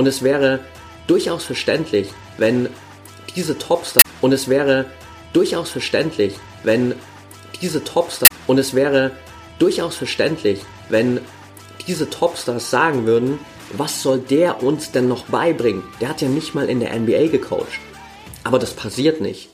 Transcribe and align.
Und 0.00 0.06
es 0.06 0.22
wäre 0.22 0.60
durchaus 1.08 1.44
verständlich, 1.44 2.08
wenn 2.38 2.70
diese 3.36 3.58
Topstars 3.58 4.02
und 4.22 4.32
es 4.32 4.48
wäre 4.48 4.86
durchaus 5.34 5.68
verständlich, 5.68 6.36
wenn 6.64 6.94
diese 7.60 7.84
Topstars 7.84 8.30
und 8.46 8.56
es 8.56 8.72
wäre 8.72 9.10
durchaus 9.58 9.96
verständlich, 9.96 10.60
wenn 10.88 11.20
diese 11.86 12.08
Topstars 12.08 12.70
sagen 12.70 13.04
würden, 13.04 13.40
was 13.74 14.02
soll 14.02 14.20
der 14.20 14.62
uns 14.62 14.90
denn 14.90 15.06
noch 15.06 15.24
beibringen? 15.24 15.82
Der 16.00 16.08
hat 16.08 16.22
ja 16.22 16.28
nicht 16.28 16.54
mal 16.54 16.70
in 16.70 16.80
der 16.80 16.98
NBA 16.98 17.26
gecoacht. 17.26 17.78
Aber 18.42 18.58
das 18.58 18.72
passiert 18.72 19.20
nicht. 19.20 19.50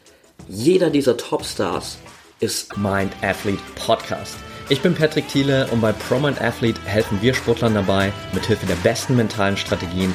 Jeder 0.46 0.90
dieser 0.90 1.16
Topstars 1.16 1.98
ist 2.38 2.76
Mind 2.76 3.12
Athlete 3.20 3.58
Podcast. 3.74 4.36
Ich 4.68 4.80
bin 4.80 4.94
Patrick 4.94 5.28
Thiele 5.28 5.66
und 5.72 5.80
bei 5.80 5.92
ProMind 5.92 6.40
Athlete 6.40 6.80
helfen 6.84 7.20
wir 7.20 7.34
Sportlern 7.34 7.74
dabei, 7.74 8.12
mithilfe 8.32 8.66
der 8.66 8.74
besten 8.76 9.16
mentalen 9.16 9.56
Strategien 9.56 10.14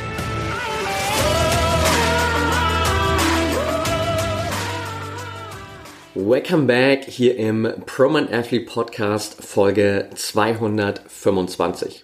Welcome 6.13 6.65
back 6.65 7.05
hier 7.05 7.37
im 7.37 7.65
Proman 7.85 8.27
Athlete 8.33 8.65
Podcast 8.65 9.41
Folge 9.45 10.09
225. 10.13 12.03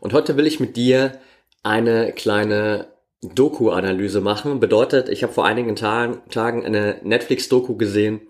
Und 0.00 0.14
heute 0.14 0.38
will 0.38 0.46
ich 0.46 0.60
mit 0.60 0.78
dir 0.78 1.20
eine 1.62 2.12
kleine 2.12 2.88
Doku-Analyse 3.20 4.22
machen. 4.22 4.60
Bedeutet, 4.60 5.10
ich 5.10 5.22
habe 5.22 5.34
vor 5.34 5.44
einigen 5.44 5.76
Tagen 5.76 6.64
eine 6.64 7.00
Netflix-Doku 7.02 7.76
gesehen 7.76 8.22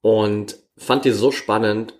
und 0.00 0.56
fand 0.78 1.04
die 1.04 1.10
so 1.10 1.30
spannend, 1.30 1.92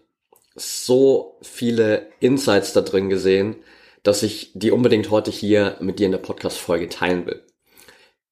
so 0.55 1.39
viele 1.43 2.07
Insights 2.21 2.73
da 2.73 2.81
drin 2.81 3.11
gesehen, 3.11 3.57
dass 4.03 4.23
ich 4.23 4.53
die 4.55 4.71
unbedingt 4.71 5.11
heute 5.11 5.31
hier 5.31 5.77
mit 5.81 5.99
dir 5.99 6.07
in 6.07 6.13
der 6.13 6.19
Podcast-Folge 6.19 6.89
teilen 6.89 7.27
will. 7.27 7.44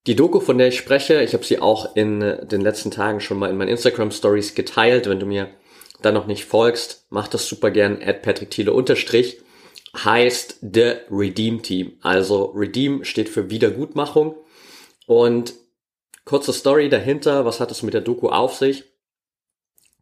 Die 0.08 0.16
Doku, 0.16 0.40
von 0.40 0.58
der 0.58 0.68
ich 0.68 0.78
spreche, 0.78 1.22
ich 1.22 1.32
habe 1.32 1.44
sie 1.44 1.60
auch 1.60 1.94
in 1.94 2.20
den 2.20 2.60
letzten 2.60 2.90
Tagen 2.90 3.20
schon 3.20 3.38
mal 3.38 3.50
in 3.50 3.56
meinen 3.56 3.68
Instagram-Stories 3.68 4.54
geteilt. 4.56 5.08
Wenn 5.08 5.20
du 5.20 5.26
mir 5.26 5.50
da 6.00 6.10
noch 6.10 6.26
nicht 6.26 6.44
folgst, 6.44 7.06
mach 7.10 7.28
das 7.28 7.46
super 7.46 7.70
gern 7.70 8.02
at 8.02 8.26
unterstrich. 8.68 9.40
Heißt 9.96 10.58
The 10.60 10.94
Redeem 11.08 11.62
Team. 11.62 11.98
Also 12.00 12.46
Redeem 12.46 13.04
steht 13.04 13.28
für 13.28 13.50
Wiedergutmachung. 13.50 14.34
Und 15.06 15.54
kurze 16.24 16.52
Story 16.52 16.88
dahinter, 16.88 17.44
was 17.44 17.60
hat 17.60 17.70
es 17.70 17.84
mit 17.84 17.94
der 17.94 18.00
Doku 18.00 18.28
auf 18.28 18.56
sich? 18.56 18.84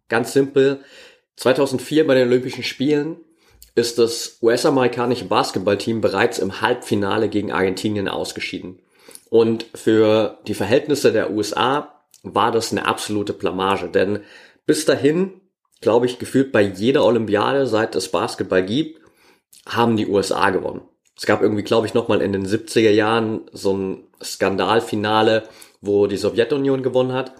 Ganz 0.08 0.32
simpel. 0.32 0.82
2004 1.36 2.06
bei 2.06 2.14
den 2.14 2.28
Olympischen 2.28 2.64
Spielen 2.64 3.18
ist 3.74 3.98
das 3.98 4.38
US-amerikanische 4.40 5.26
Basketballteam 5.26 6.00
bereits 6.00 6.38
im 6.38 6.62
Halbfinale 6.62 7.28
gegen 7.28 7.52
Argentinien 7.52 8.08
ausgeschieden. 8.08 8.80
Und 9.30 9.66
für 9.74 10.38
die 10.46 10.54
Verhältnisse 10.54 11.12
der 11.12 11.30
USA 11.30 11.94
war 12.22 12.52
das 12.52 12.72
eine 12.72 12.86
absolute 12.86 13.32
Blamage, 13.32 13.88
denn 13.88 14.20
bis 14.66 14.84
dahin, 14.84 15.40
glaube 15.80 16.06
ich, 16.06 16.18
gefühlt 16.18 16.52
bei 16.52 16.60
jeder 16.60 17.04
Olympiade, 17.04 17.66
seit 17.66 17.94
es 17.94 18.10
Basketball 18.10 18.64
gibt, 18.64 19.00
haben 19.66 19.96
die 19.96 20.06
USA 20.06 20.50
gewonnen. 20.50 20.82
Es 21.16 21.26
gab 21.26 21.42
irgendwie, 21.42 21.62
glaube 21.62 21.86
ich, 21.86 21.94
nochmal 21.94 22.22
in 22.22 22.32
den 22.32 22.46
70er 22.46 22.90
Jahren 22.90 23.42
so 23.52 23.74
ein 23.76 24.04
Skandalfinale, 24.22 25.44
wo 25.80 26.06
die 26.06 26.16
Sowjetunion 26.16 26.82
gewonnen 26.82 27.12
hat. 27.12 27.32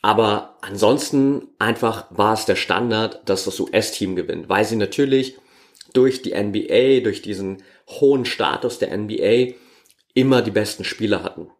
Aber 0.00 0.56
ansonsten 0.60 1.48
einfach 1.58 2.06
war 2.10 2.34
es 2.34 2.44
der 2.44 2.56
Standard, 2.56 3.22
dass 3.28 3.44
das 3.44 3.60
US-Team 3.60 4.16
gewinnt, 4.16 4.48
weil 4.48 4.64
sie 4.64 4.76
natürlich 4.76 5.38
durch 5.92 6.22
die 6.22 6.34
NBA, 6.34 7.00
durch 7.02 7.22
diesen 7.22 7.62
hohen 7.88 8.24
Status 8.24 8.78
der 8.78 8.96
NBA 8.96 9.54
immer 10.14 10.42
die 10.42 10.50
besten 10.50 10.84
Spieler 10.84 11.22
hatten. 11.22 11.50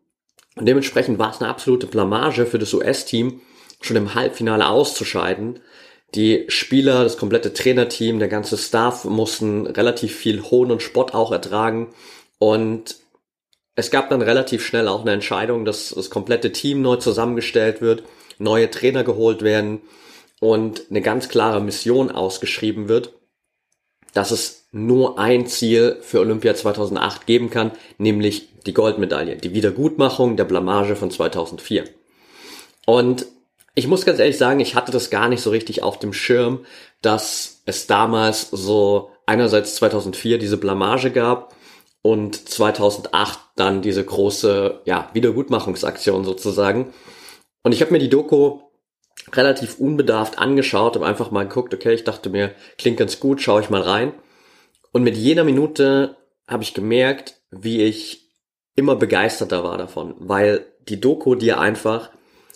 Und 0.56 0.66
dementsprechend 0.66 1.18
war 1.18 1.30
es 1.30 1.40
eine 1.40 1.48
absolute 1.48 1.86
Blamage 1.86 2.46
für 2.46 2.58
das 2.58 2.74
US-Team, 2.74 3.40
schon 3.80 3.96
im 3.96 4.14
Halbfinale 4.14 4.68
auszuscheiden. 4.68 5.60
Die 6.14 6.44
Spieler, 6.48 7.04
das 7.04 7.16
komplette 7.16 7.54
Trainerteam, 7.54 8.18
der 8.18 8.28
ganze 8.28 8.58
Staff 8.58 9.04
mussten 9.04 9.66
relativ 9.66 10.14
viel 10.14 10.42
Hohn 10.42 10.70
und 10.70 10.82
Spott 10.82 11.14
auch 11.14 11.32
ertragen. 11.32 11.94
Und 12.38 12.96
es 13.74 13.90
gab 13.90 14.10
dann 14.10 14.20
relativ 14.20 14.64
schnell 14.66 14.88
auch 14.88 15.00
eine 15.00 15.12
Entscheidung, 15.12 15.64
dass 15.64 15.88
das 15.88 16.10
komplette 16.10 16.52
Team 16.52 16.82
neu 16.82 16.96
zusammengestellt 16.96 17.80
wird 17.80 18.02
neue 18.42 18.70
Trainer 18.70 19.04
geholt 19.04 19.42
werden 19.42 19.80
und 20.40 20.90
eine 20.90 21.00
ganz 21.00 21.28
klare 21.28 21.60
Mission 21.60 22.10
ausgeschrieben 22.10 22.88
wird, 22.88 23.14
dass 24.12 24.30
es 24.30 24.66
nur 24.72 25.18
ein 25.18 25.46
Ziel 25.46 25.98
für 26.02 26.20
Olympia 26.20 26.54
2008 26.54 27.26
geben 27.26 27.50
kann, 27.50 27.72
nämlich 27.98 28.48
die 28.66 28.74
Goldmedaille, 28.74 29.36
die 29.36 29.54
Wiedergutmachung 29.54 30.36
der 30.36 30.44
Blamage 30.44 30.96
von 30.96 31.10
2004. 31.10 31.84
Und 32.86 33.26
ich 33.74 33.86
muss 33.86 34.04
ganz 34.04 34.18
ehrlich 34.18 34.38
sagen, 34.38 34.60
ich 34.60 34.74
hatte 34.74 34.92
das 34.92 35.10
gar 35.10 35.28
nicht 35.28 35.40
so 35.40 35.50
richtig 35.50 35.82
auf 35.82 35.98
dem 35.98 36.12
Schirm, 36.12 36.66
dass 37.00 37.62
es 37.64 37.86
damals 37.86 38.50
so 38.50 39.10
einerseits 39.26 39.76
2004 39.76 40.38
diese 40.38 40.58
Blamage 40.58 41.10
gab 41.10 41.54
und 42.02 42.48
2008 42.48 43.38
dann 43.56 43.80
diese 43.80 44.04
große 44.04 44.80
ja, 44.84 45.08
Wiedergutmachungsaktion 45.12 46.24
sozusagen. 46.24 46.92
Und 47.62 47.72
ich 47.72 47.80
habe 47.80 47.92
mir 47.92 47.98
die 47.98 48.10
Doku 48.10 48.60
relativ 49.32 49.78
unbedarft 49.78 50.38
angeschaut, 50.38 50.94
habe 50.96 51.06
einfach 51.06 51.30
mal 51.30 51.46
geguckt, 51.46 51.72
okay, 51.74 51.94
ich 51.94 52.04
dachte 52.04 52.30
mir, 52.30 52.52
klingt 52.78 52.98
ganz 52.98 53.20
gut, 53.20 53.40
schaue 53.40 53.60
ich 53.60 53.70
mal 53.70 53.82
rein. 53.82 54.12
Und 54.92 55.02
mit 55.02 55.16
jeder 55.16 55.44
Minute 55.44 56.16
habe 56.46 56.62
ich 56.62 56.74
gemerkt, 56.74 57.40
wie 57.50 57.82
ich 57.82 58.30
immer 58.74 58.96
begeisterter 58.96 59.64
war 59.64 59.78
davon, 59.78 60.14
weil 60.18 60.66
die 60.88 61.00
Doku 61.00 61.34
dir 61.34 61.60
einfach 61.60 62.10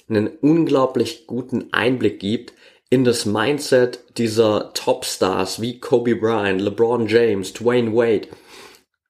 einen 0.09 0.29
unglaublich 0.29 1.27
guten 1.27 1.73
Einblick 1.73 2.21
gibt 2.21 2.53
in 2.91 3.05
das 3.05 3.27
Mindset 3.27 4.01
dieser 4.19 4.73
Topstars 4.73 5.61
wie 5.61 5.81
Kobe 5.81 6.15
Bryant, 6.15 6.61
LeBron 6.61 7.07
James, 7.07 7.53
Dwayne 7.53 7.93
Wade. 7.93 8.29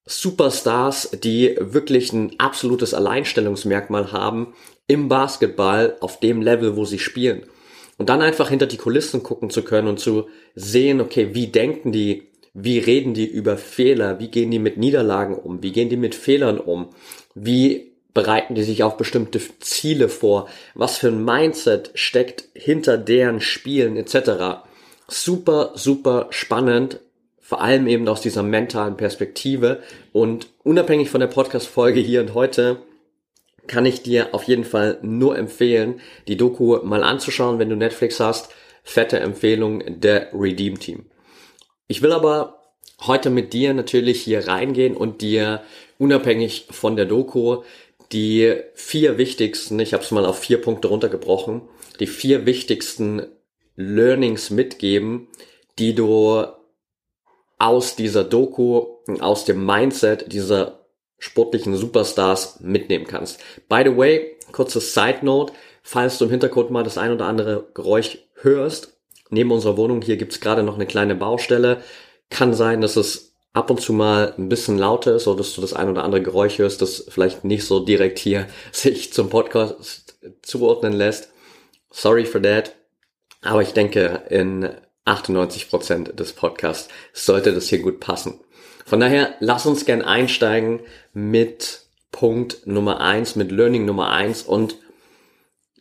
Superstars, 0.06 1.10
die 1.22 1.56
wirklich 1.58 2.12
ein 2.12 2.38
absolutes 2.38 2.94
Alleinstellungsmerkmal 2.94 4.12
haben 4.12 4.54
im 4.86 5.08
Basketball 5.08 5.96
auf 6.00 6.20
dem 6.20 6.42
Level, 6.42 6.76
wo 6.76 6.84
sie 6.84 6.98
spielen. 6.98 7.42
Und 7.98 8.08
dann 8.08 8.22
einfach 8.22 8.50
hinter 8.50 8.66
die 8.66 8.76
Kulissen 8.76 9.22
gucken 9.22 9.50
zu 9.50 9.62
können 9.62 9.88
und 9.88 9.98
zu 9.98 10.28
sehen, 10.54 11.00
okay, 11.00 11.30
wie 11.32 11.48
denken 11.48 11.92
die, 11.92 12.24
wie 12.52 12.78
reden 12.78 13.14
die 13.14 13.26
über 13.26 13.56
Fehler, 13.56 14.18
wie 14.18 14.28
gehen 14.28 14.50
die 14.50 14.58
mit 14.58 14.76
Niederlagen 14.76 15.34
um, 15.34 15.62
wie 15.62 15.72
gehen 15.72 15.88
die 15.88 15.96
mit 15.96 16.14
Fehlern 16.14 16.58
um, 16.58 16.88
wie 17.34 17.92
bereiten 18.14 18.54
die 18.54 18.62
sich 18.62 18.82
auf 18.82 18.96
bestimmte 18.96 19.40
Ziele 19.60 20.08
vor, 20.08 20.48
was 20.74 20.98
für 20.98 21.08
ein 21.08 21.22
Mindset 21.24 21.90
steckt 21.94 22.44
hinter 22.54 22.96
deren 22.96 23.40
Spielen 23.40 23.96
etc. 23.96 24.62
Super, 25.06 25.72
super 25.74 26.28
spannend, 26.30 27.00
vor 27.40 27.60
allem 27.60 27.86
eben 27.86 28.08
aus 28.08 28.22
dieser 28.22 28.42
mentalen 28.42 28.96
Perspektive 28.96 29.82
und 30.12 30.48
unabhängig 30.64 31.10
von 31.10 31.20
der 31.20 31.26
Podcast-Folge 31.26 32.00
hier 32.00 32.22
und 32.22 32.32
heute 32.32 32.78
kann 33.66 33.86
ich 33.86 34.02
dir 34.02 34.34
auf 34.34 34.44
jeden 34.44 34.64
Fall 34.64 34.98
nur 35.02 35.36
empfehlen, 35.38 36.00
die 36.28 36.36
Doku 36.36 36.78
mal 36.82 37.02
anzuschauen, 37.02 37.58
wenn 37.58 37.68
du 37.68 37.76
Netflix 37.76 38.20
hast. 38.20 38.50
Fette 38.82 39.18
Empfehlung 39.18 40.00
der 40.00 40.28
Redeem 40.32 40.78
Team. 40.78 41.06
Ich 41.88 42.02
will 42.02 42.12
aber 42.12 42.62
heute 43.06 43.30
mit 43.30 43.52
dir 43.52 43.74
natürlich 43.74 44.22
hier 44.22 44.46
reingehen 44.46 44.96
und 44.96 45.20
dir 45.20 45.62
unabhängig 45.98 46.68
von 46.70 46.96
der 46.96 47.06
Doku 47.06 47.62
die 48.12 48.54
vier 48.74 49.18
wichtigsten, 49.18 49.80
ich 49.80 49.92
habe 49.92 50.04
es 50.04 50.10
mal 50.10 50.26
auf 50.26 50.38
vier 50.38 50.60
Punkte 50.60 50.88
runtergebrochen, 50.88 51.62
die 51.98 52.06
vier 52.06 52.46
wichtigsten 52.46 53.26
Learnings 53.74 54.50
mitgeben, 54.50 55.28
die 55.78 55.94
du 55.94 56.44
aus 57.58 57.96
dieser 57.96 58.24
Doku, 58.24 58.86
aus 59.20 59.44
dem 59.44 59.64
Mindset 59.64 60.32
dieser 60.32 60.85
sportlichen 61.18 61.76
Superstars 61.76 62.60
mitnehmen 62.60 63.06
kannst. 63.06 63.40
By 63.68 63.82
the 63.84 63.96
way, 63.96 64.36
kurzes 64.52 64.94
Side 64.94 65.20
Note, 65.22 65.52
falls 65.82 66.18
du 66.18 66.26
im 66.26 66.30
Hintergrund 66.30 66.70
mal 66.70 66.82
das 66.82 66.98
ein 66.98 67.12
oder 67.12 67.26
andere 67.26 67.68
Geräusch 67.74 68.18
hörst, 68.34 68.96
neben 69.30 69.50
unserer 69.50 69.76
Wohnung 69.76 70.02
hier 70.02 70.16
gibt's 70.16 70.40
gerade 70.40 70.62
noch 70.62 70.74
eine 70.74 70.86
kleine 70.86 71.14
Baustelle. 71.14 71.82
Kann 72.30 72.54
sein, 72.54 72.80
dass 72.80 72.96
es 72.96 73.34
ab 73.52 73.70
und 73.70 73.80
zu 73.80 73.92
mal 73.92 74.34
ein 74.36 74.48
bisschen 74.48 74.78
lauter 74.78 75.16
ist 75.16 75.26
oder 75.26 75.38
dass 75.38 75.54
du 75.54 75.60
das 75.60 75.72
ein 75.72 75.88
oder 75.88 76.04
andere 76.04 76.22
Geräusch 76.22 76.58
hörst, 76.58 76.82
das 76.82 77.06
vielleicht 77.08 77.44
nicht 77.44 77.64
so 77.64 77.80
direkt 77.80 78.18
hier 78.18 78.46
sich 78.72 79.12
zum 79.12 79.30
Podcast 79.30 80.18
zuordnen 80.42 80.92
lässt. 80.92 81.30
Sorry 81.90 82.26
for 82.26 82.42
that. 82.42 82.74
Aber 83.42 83.62
ich 83.62 83.72
denke, 83.72 84.24
in 84.28 84.68
98 85.06 85.70
Prozent 85.70 86.18
des 86.18 86.32
Podcasts 86.32 86.88
sollte 87.12 87.54
das 87.54 87.68
hier 87.68 87.78
gut 87.78 88.00
passen. 88.00 88.40
Von 88.86 89.00
daher, 89.00 89.34
lass 89.40 89.66
uns 89.66 89.84
gern 89.84 90.00
einsteigen 90.00 90.78
mit 91.12 91.80
Punkt 92.12 92.68
Nummer 92.68 93.00
eins, 93.00 93.34
mit 93.34 93.50
Learning 93.50 93.84
Nummer 93.84 94.12
eins 94.12 94.42
und 94.42 94.76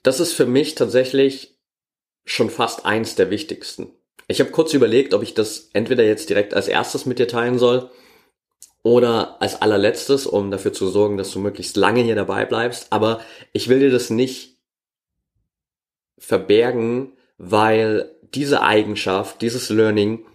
das 0.01 0.19
ist 0.19 0.33
für 0.33 0.47
mich 0.47 0.73
tatsächlich 0.73 1.55
schon 2.25 2.49
fast 2.49 2.87
eins 2.87 3.13
der 3.13 3.29
wichtigsten. 3.29 3.91
Ich 4.27 4.39
habe 4.39 4.49
kurz 4.49 4.73
überlegt, 4.73 5.13
ob 5.13 5.21
ich 5.21 5.35
das 5.35 5.69
entweder 5.73 6.03
jetzt 6.03 6.31
direkt 6.31 6.55
als 6.55 6.67
erstes 6.67 7.05
mit 7.05 7.19
dir 7.19 7.27
teilen 7.27 7.59
soll 7.59 7.91
oder 8.81 9.39
als 9.39 9.61
allerletztes, 9.61 10.25
um 10.25 10.49
dafür 10.49 10.73
zu 10.73 10.87
sorgen, 10.87 11.17
dass 11.17 11.29
du 11.29 11.37
möglichst 11.37 11.77
lange 11.77 12.01
hier 12.01 12.15
dabei 12.15 12.45
bleibst. 12.45 12.87
Aber 12.89 13.21
ich 13.53 13.69
will 13.69 13.79
dir 13.81 13.91
das 13.91 14.09
nicht 14.09 14.57
verbergen, 16.17 17.13
weil 17.37 18.15
diese 18.33 18.63
Eigenschaft, 18.63 19.43
dieses 19.43 19.69
Learning 19.69 20.25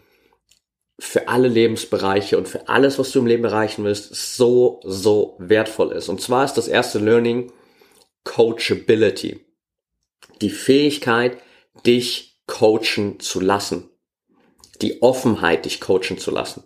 für 1.00 1.28
alle 1.28 1.48
Lebensbereiche 1.48 2.36
und 2.36 2.46
für 2.46 2.68
alles, 2.68 2.98
was 2.98 3.10
du 3.10 3.20
im 3.20 3.26
Leben 3.26 3.44
erreichen 3.44 3.84
willst, 3.84 4.14
so, 4.36 4.80
so 4.84 5.34
wertvoll 5.38 5.92
ist. 5.92 6.08
Und 6.08 6.20
zwar 6.20 6.44
ist 6.44 6.54
das 6.54 6.68
erste 6.68 6.98
Learning 6.98 7.52
Coachability. 8.24 9.40
Die 10.42 10.50
Fähigkeit, 10.50 11.38
dich 11.86 12.40
coachen 12.46 13.18
zu 13.18 13.40
lassen. 13.40 13.88
Die 14.82 15.02
Offenheit, 15.02 15.64
dich 15.64 15.80
coachen 15.80 16.18
zu 16.18 16.30
lassen. 16.30 16.64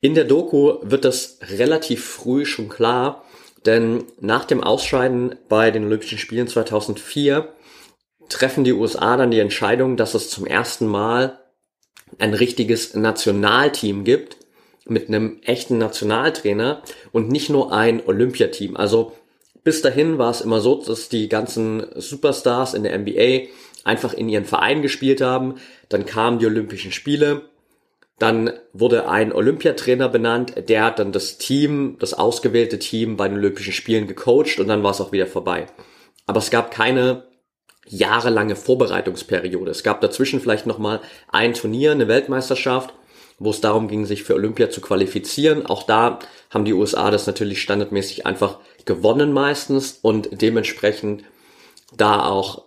In 0.00 0.14
der 0.14 0.24
Doku 0.24 0.78
wird 0.82 1.04
das 1.04 1.38
relativ 1.42 2.04
früh 2.04 2.46
schon 2.46 2.70
klar, 2.70 3.24
denn 3.66 4.04
nach 4.18 4.46
dem 4.46 4.62
Ausscheiden 4.64 5.36
bei 5.50 5.70
den 5.70 5.84
Olympischen 5.84 6.18
Spielen 6.18 6.48
2004 6.48 7.52
treffen 8.30 8.64
die 8.64 8.72
USA 8.72 9.18
dann 9.18 9.30
die 9.30 9.40
Entscheidung, 9.40 9.98
dass 9.98 10.14
es 10.14 10.30
zum 10.30 10.46
ersten 10.46 10.86
Mal 10.86 11.38
ein 12.18 12.34
richtiges 12.34 12.94
Nationalteam 12.94 14.04
gibt 14.04 14.36
mit 14.86 15.08
einem 15.08 15.38
echten 15.44 15.78
Nationaltrainer 15.78 16.82
und 17.12 17.30
nicht 17.30 17.50
nur 17.50 17.72
ein 17.72 18.04
Olympiateam. 18.04 18.76
Also 18.76 19.12
bis 19.62 19.82
dahin 19.82 20.18
war 20.18 20.30
es 20.30 20.40
immer 20.40 20.60
so, 20.60 20.82
dass 20.82 21.08
die 21.08 21.28
ganzen 21.28 21.86
Superstars 21.94 22.74
in 22.74 22.82
der 22.82 22.98
NBA 22.98 23.48
einfach 23.84 24.12
in 24.12 24.28
ihren 24.28 24.44
Verein 24.44 24.82
gespielt 24.82 25.20
haben. 25.20 25.56
Dann 25.88 26.06
kamen 26.06 26.38
die 26.38 26.46
Olympischen 26.46 26.92
Spiele. 26.92 27.42
Dann 28.18 28.52
wurde 28.74 29.08
ein 29.08 29.32
Olympiatrainer 29.32 30.10
benannt, 30.10 30.52
der 30.68 30.84
hat 30.84 30.98
dann 30.98 31.10
das 31.10 31.38
Team, 31.38 31.96
das 32.00 32.12
ausgewählte 32.12 32.78
Team 32.78 33.16
bei 33.16 33.26
den 33.26 33.38
Olympischen 33.38 33.72
Spielen 33.72 34.06
gecoacht 34.06 34.58
und 34.58 34.68
dann 34.68 34.82
war 34.82 34.90
es 34.90 35.00
auch 35.00 35.10
wieder 35.10 35.26
vorbei. 35.26 35.66
Aber 36.26 36.38
es 36.38 36.50
gab 36.50 36.70
keine 36.70 37.24
jahrelange 37.90 38.56
Vorbereitungsperiode. 38.56 39.70
Es 39.70 39.82
gab 39.82 40.00
dazwischen 40.00 40.40
vielleicht 40.40 40.66
nochmal 40.66 41.00
ein 41.28 41.54
Turnier, 41.54 41.92
eine 41.92 42.08
Weltmeisterschaft, 42.08 42.94
wo 43.38 43.50
es 43.50 43.60
darum 43.60 43.88
ging, 43.88 44.06
sich 44.06 44.22
für 44.22 44.34
Olympia 44.34 44.70
zu 44.70 44.80
qualifizieren. 44.80 45.66
Auch 45.66 45.82
da 45.82 46.20
haben 46.50 46.64
die 46.64 46.74
USA 46.74 47.10
das 47.10 47.26
natürlich 47.26 47.62
standardmäßig 47.62 48.26
einfach 48.26 48.58
gewonnen 48.84 49.32
meistens 49.32 49.98
und 50.00 50.28
dementsprechend 50.40 51.24
da 51.96 52.24
auch 52.24 52.64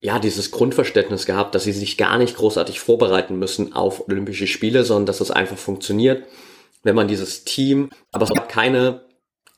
ja 0.00 0.18
dieses 0.18 0.50
Grundverständnis 0.50 1.26
gehabt, 1.26 1.54
dass 1.54 1.64
sie 1.64 1.72
sich 1.72 1.96
gar 1.96 2.18
nicht 2.18 2.36
großartig 2.36 2.80
vorbereiten 2.80 3.38
müssen 3.38 3.72
auf 3.72 4.08
Olympische 4.08 4.48
Spiele, 4.48 4.84
sondern 4.84 5.06
dass 5.06 5.20
es 5.20 5.30
einfach 5.30 5.56
funktioniert, 5.56 6.24
wenn 6.82 6.96
man 6.96 7.08
dieses 7.08 7.44
Team, 7.44 7.90
aber 8.10 8.24
es 8.24 8.34
gab 8.34 8.48
keine 8.48 9.04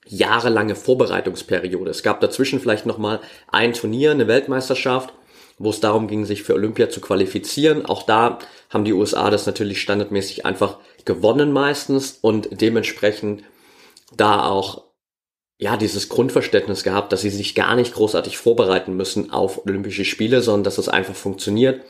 jahrelange 0.07 0.75
Vorbereitungsperiode. 0.75 1.91
Es 1.91 2.03
gab 2.03 2.21
dazwischen 2.21 2.61
vielleicht 2.61 2.87
nochmal 2.87 3.21
ein 3.49 3.73
Turnier, 3.73 4.11
eine 4.11 4.29
Weltmeisterschaft, 4.29 5.13
wo 5.59 5.71
es 5.71 5.81
darum 5.81 6.09
ging, 6.09 6.25
sich 6.25 6.43
für 6.43 6.55
Olympia 6.55 6.91
zu 6.91 7.01
qualifizieren. 7.01 7.87
Auch 7.87 8.03
da 8.03 8.39
haben 8.71 8.85
die 8.85 8.93
USA 8.93 9.31
das 9.31 9.47
natürlich 9.47 9.81
standardmäßig 9.81 10.45
einfach 10.45 10.79
gewonnen 11.05 11.53
meistens 11.53 12.19
und 12.21 12.49
dementsprechend 12.61 13.45
da 14.17 14.45
auch 14.47 14.83
ja 15.59 15.77
dieses 15.77 16.09
Grundverständnis 16.09 16.83
gehabt, 16.83 17.13
dass 17.13 17.23
sie 17.23 17.31
sich 17.31 17.55
gar 17.55 17.77
nicht 17.77 17.95
großartig 17.95 18.37
vorbereiten 18.37 18.97
müssen 18.97 19.31
auf 19.31 19.65
Olympische 19.67 20.05
Spiele, 20.05 20.43
sondern 20.43 20.65
dass 20.65 20.79
es 20.79 20.89
einfach 20.89 21.15
funktioniert, 21.15 21.83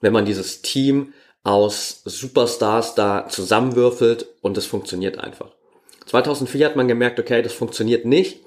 wenn 0.00 0.12
man 0.12 0.26
dieses 0.26 0.62
Team 0.62 1.14
aus 1.44 2.02
Superstars 2.04 2.94
da 2.94 3.28
zusammenwürfelt 3.28 4.26
und 4.40 4.56
es 4.56 4.66
funktioniert 4.66 5.18
einfach. 5.18 5.52
2004 6.06 6.66
hat 6.66 6.76
man 6.76 6.88
gemerkt, 6.88 7.18
okay, 7.18 7.42
das 7.42 7.52
funktioniert 7.52 8.04
nicht. 8.04 8.40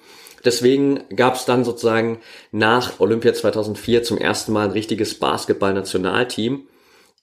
Deswegen 0.46 1.04
gab 1.16 1.36
es 1.36 1.46
dann 1.46 1.66
sozusagen 1.66 2.22
nach 2.52 3.00
Olympia 3.00 3.34
2004 3.34 4.04
zum 4.04 4.18
ersten 4.18 4.54
Mal 4.54 4.66
ein 4.66 4.72
richtiges 4.72 5.20
Basketball-Nationalteam 5.20 6.68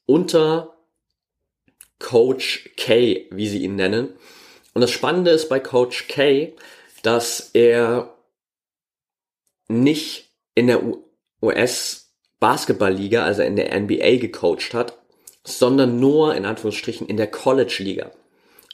unter 0.07 0.75
Coach 1.99 2.71
K, 2.77 3.29
wie 3.31 3.49
sie 3.49 3.63
ihn 3.63 3.77
nennen. 3.77 4.15
Und 4.75 4.81
das 4.81 4.91
Spannende 4.91 5.31
ist 5.31 5.49
bei 5.49 5.61
Coach 5.61 6.09
K, 6.09 6.53
dass 7.03 7.51
er 7.53 8.15
nicht 9.69 10.31
in 10.55 10.67
der 10.67 10.83
US 11.41 12.13
Basketballliga, 12.41 13.25
also 13.25 13.43
in 13.43 13.57
der 13.57 13.79
NBA 13.79 14.17
gecoacht 14.17 14.75
hat, 14.75 14.99
sondern 15.45 16.01
nur 16.01 16.35
in 16.35 16.45
Anführungsstrichen 16.45 17.07
in 17.07 17.17
der 17.17 17.31
College 17.31 17.77
Liga. 17.79 18.11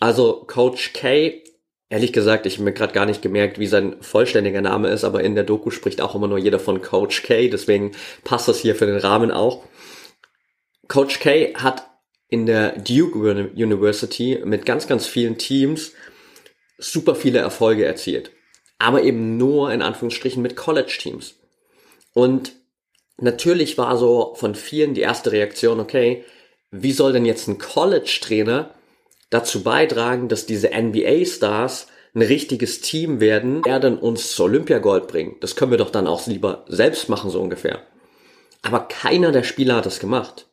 Also 0.01 0.45
Coach 0.47 0.93
K 0.93 1.43
Ehrlich 1.91 2.13
gesagt, 2.13 2.47
ich 2.47 2.55
habe 2.55 2.65
mir 2.65 2.73
gerade 2.73 2.93
gar 2.93 3.05
nicht 3.05 3.21
gemerkt, 3.21 3.59
wie 3.59 3.67
sein 3.67 3.97
vollständiger 4.01 4.61
Name 4.61 4.89
ist, 4.91 5.03
aber 5.03 5.25
in 5.25 5.35
der 5.35 5.43
Doku 5.43 5.71
spricht 5.71 6.01
auch 6.01 6.15
immer 6.15 6.29
nur 6.29 6.39
jeder 6.39 6.61
von 6.61 6.81
Coach 6.83 7.25
K, 7.25 7.49
deswegen 7.49 7.91
passt 8.23 8.47
das 8.47 8.61
hier 8.61 8.77
für 8.77 8.87
den 8.87 8.99
Rahmen 8.99 9.33
auch. 9.33 9.65
Coach 10.87 11.19
K 11.19 11.53
hat 11.55 11.91
in 12.29 12.47
der 12.47 12.79
Duke 12.79 13.19
University 13.19 14.41
mit 14.45 14.65
ganz, 14.65 14.87
ganz 14.87 15.09
vielen 15.09 15.37
Teams 15.37 15.93
super 16.79 17.17
viele 17.17 17.41
Erfolge 17.41 17.85
erzielt. 17.85 18.31
Aber 18.79 19.03
eben 19.03 19.37
nur 19.37 19.73
in 19.73 19.83
Anführungsstrichen 19.83 20.41
mit 20.41 20.55
College-Teams. 20.55 21.41
Und 22.15 22.53
natürlich 23.19 23.79
war 23.79 23.97
so 23.99 24.35
von 24.37 24.55
vielen 24.55 24.95
die 24.95 25.01
erste 25.01 25.33
Reaktion, 25.33 25.81
okay, 25.81 26.25
wie 26.71 26.93
soll 26.93 27.13
denn 27.13 27.27
jetzt 27.27 27.49
ein 27.49 27.59
College-Trainer 27.59 28.73
dazu 29.31 29.63
beitragen, 29.63 30.29
dass 30.29 30.47
diese 30.47 30.71
NBA-Stars 30.71 31.87
ein 32.15 32.23
richtiges 32.23 32.81
Team 32.81 33.21
werden, 33.21 33.65
werden 33.65 33.99
uns 33.99 34.33
zu 34.33 34.45
Olympiagold 34.45 35.07
bringen. 35.07 35.37
Das 35.41 35.55
können 35.55 35.71
wir 35.71 35.79
doch 35.79 35.91
dann 35.91 36.09
auch 36.09 36.27
lieber 36.27 36.65
selbst 36.69 37.09
machen, 37.09 37.31
so 37.31 37.41
ungefähr. 37.41 37.83
Aber 38.63 38.81
keiner 38.81 39.33
der 39.33 39.45
Spieler 39.45 39.77
hat 39.77 39.87
das 39.87 40.01
gemacht. 40.01 40.47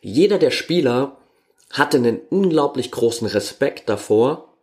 Jeder 0.00 0.38
der 0.38 0.50
Spieler 0.50 1.18
hatte 1.70 1.96
einen 1.96 2.20
unglaublich 2.28 2.90
großen 2.90 3.26
Respekt 3.28 3.88
davor, 3.88 4.56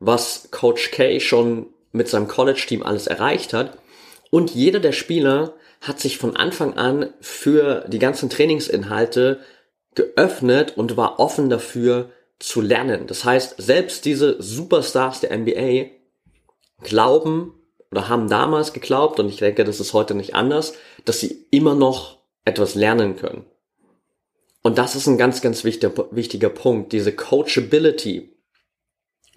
was 0.00 0.48
Coach 0.50 0.90
K 0.90 1.20
schon 1.20 1.68
mit 1.92 2.08
seinem 2.08 2.28
College-Team 2.28 2.82
alles 2.82 3.06
erreicht 3.06 3.52
hat. 3.52 3.78
Und 4.30 4.50
jeder 4.50 4.80
der 4.80 4.92
Spieler 4.92 5.54
hat 5.80 6.00
sich 6.00 6.18
von 6.18 6.36
Anfang 6.36 6.76
an 6.76 7.12
für 7.20 7.84
die 7.88 7.98
ganzen 7.98 8.28
Trainingsinhalte 8.28 9.40
geöffnet 9.94 10.76
und 10.76 10.96
war 10.96 11.18
offen 11.18 11.48
dafür, 11.48 12.10
zu 12.40 12.60
lernen. 12.60 13.06
Das 13.06 13.24
heißt, 13.24 13.54
selbst 13.58 14.04
diese 14.04 14.42
Superstars 14.42 15.20
der 15.20 15.36
NBA 15.36 15.90
glauben 16.82 17.54
oder 17.90 18.08
haben 18.08 18.28
damals 18.28 18.72
geglaubt, 18.72 19.20
und 19.20 19.28
ich 19.28 19.36
denke, 19.36 19.64
das 19.64 19.78
ist 19.78 19.92
heute 19.92 20.14
nicht 20.14 20.34
anders, 20.34 20.74
dass 21.04 21.20
sie 21.20 21.46
immer 21.50 21.74
noch 21.74 22.18
etwas 22.44 22.74
lernen 22.74 23.16
können. 23.16 23.44
Und 24.62 24.78
das 24.78 24.96
ist 24.96 25.06
ein 25.06 25.18
ganz, 25.18 25.40
ganz 25.40 25.64
wichtiger, 25.64 26.08
wichtiger 26.10 26.50
Punkt. 26.50 26.92
Diese 26.92 27.12
Coachability 27.12 28.36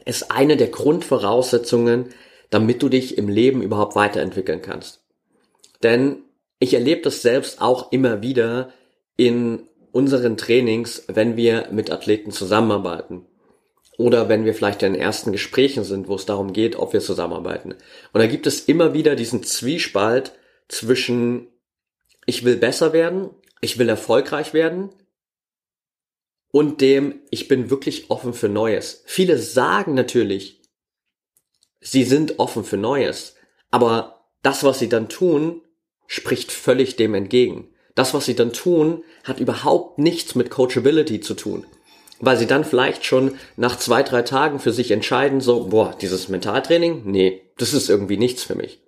ist 0.05 0.31
eine 0.31 0.57
der 0.57 0.67
Grundvoraussetzungen, 0.67 2.09
damit 2.49 2.81
du 2.81 2.89
dich 2.89 3.17
im 3.17 3.29
Leben 3.29 3.61
überhaupt 3.61 3.95
weiterentwickeln 3.95 4.61
kannst. 4.61 5.03
Denn 5.81 6.23
ich 6.59 6.73
erlebe 6.73 7.01
das 7.01 7.21
selbst 7.21 7.61
auch 7.61 7.91
immer 7.91 8.21
wieder 8.21 8.71
in 9.17 9.67
unseren 9.93 10.37
Trainings, 10.37 11.03
wenn 11.07 11.37
wir 11.37 11.69
mit 11.71 11.91
Athleten 11.91 12.31
zusammenarbeiten. 12.31 13.25
Oder 13.97 14.27
wenn 14.27 14.43
wir 14.43 14.55
vielleicht 14.55 14.81
in 14.81 14.95
ersten 14.95 15.31
Gesprächen 15.31 15.83
sind, 15.83 16.07
wo 16.07 16.15
es 16.15 16.25
darum 16.25 16.51
geht, 16.51 16.75
ob 16.75 16.93
wir 16.93 16.99
zusammenarbeiten. 16.99 17.73
Und 17.73 18.19
da 18.19 18.25
gibt 18.25 18.47
es 18.47 18.61
immer 18.61 18.95
wieder 18.95 19.15
diesen 19.15 19.43
Zwiespalt 19.43 20.33
zwischen, 20.67 21.47
ich 22.25 22.43
will 22.43 22.57
besser 22.57 22.91
werden, 22.91 23.29
ich 23.61 23.77
will 23.77 23.87
erfolgreich 23.87 24.55
werden 24.55 24.89
und 26.51 26.81
dem, 26.81 27.21
ich 27.29 27.47
bin 27.47 27.69
wirklich 27.69 28.09
offen 28.09 28.33
für 28.33 28.49
Neues. 28.49 29.03
Viele 29.05 29.37
sagen 29.37 29.93
natürlich, 29.93 30.59
sie 31.81 32.03
sind 32.03 32.39
offen 32.39 32.63
für 32.63 32.77
Neues, 32.77 33.35
aber 33.69 34.25
das, 34.41 34.63
was 34.63 34.79
sie 34.79 34.89
dann 34.89 35.07
tun, 35.07 35.61
spricht 36.07 36.51
völlig 36.51 36.95
dem 36.95 37.13
entgegen. 37.13 37.72
Das, 37.95 38.13
was 38.13 38.25
sie 38.25 38.35
dann 38.35 38.53
tun, 38.53 39.03
hat 39.23 39.39
überhaupt 39.39 39.99
nichts 39.99 40.35
mit 40.35 40.49
Coachability 40.49 41.21
zu 41.21 41.35
tun. 41.35 41.65
Weil 42.19 42.37
sie 42.37 42.47
dann 42.47 42.63
vielleicht 42.63 43.05
schon 43.05 43.37
nach 43.57 43.77
zwei, 43.77 44.01
drei 44.01 44.21
Tagen 44.21 44.59
für 44.59 44.71
sich 44.71 44.91
entscheiden, 44.91 45.41
so, 45.41 45.65
boah, 45.65 45.95
dieses 45.99 46.29
Mentaltraining, 46.29 47.03
nee, 47.05 47.41
das 47.57 47.73
ist 47.73 47.89
irgendwie 47.89 48.17
nichts 48.17 48.43
für 48.43 48.55
mich. 48.55 48.81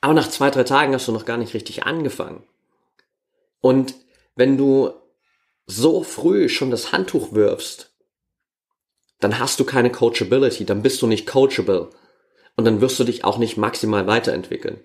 Aber 0.00 0.14
nach 0.14 0.28
zwei, 0.28 0.50
drei 0.50 0.64
Tagen 0.64 0.94
hast 0.94 1.08
du 1.08 1.12
noch 1.12 1.24
gar 1.24 1.36
nicht 1.36 1.54
richtig 1.54 1.84
angefangen. 1.84 2.42
Und 3.60 3.94
wenn 4.34 4.56
du 4.56 4.92
so 5.66 6.02
früh 6.02 6.48
schon 6.48 6.70
das 6.70 6.92
Handtuch 6.92 7.32
wirfst, 7.32 7.92
dann 9.20 9.38
hast 9.38 9.58
du 9.60 9.64
keine 9.64 9.90
Coachability, 9.90 10.64
dann 10.64 10.82
bist 10.82 11.02
du 11.02 11.06
nicht 11.06 11.26
coachable 11.26 11.90
und 12.56 12.64
dann 12.64 12.80
wirst 12.80 12.98
du 13.00 13.04
dich 13.04 13.24
auch 13.24 13.38
nicht 13.38 13.56
maximal 13.56 14.06
weiterentwickeln. 14.06 14.80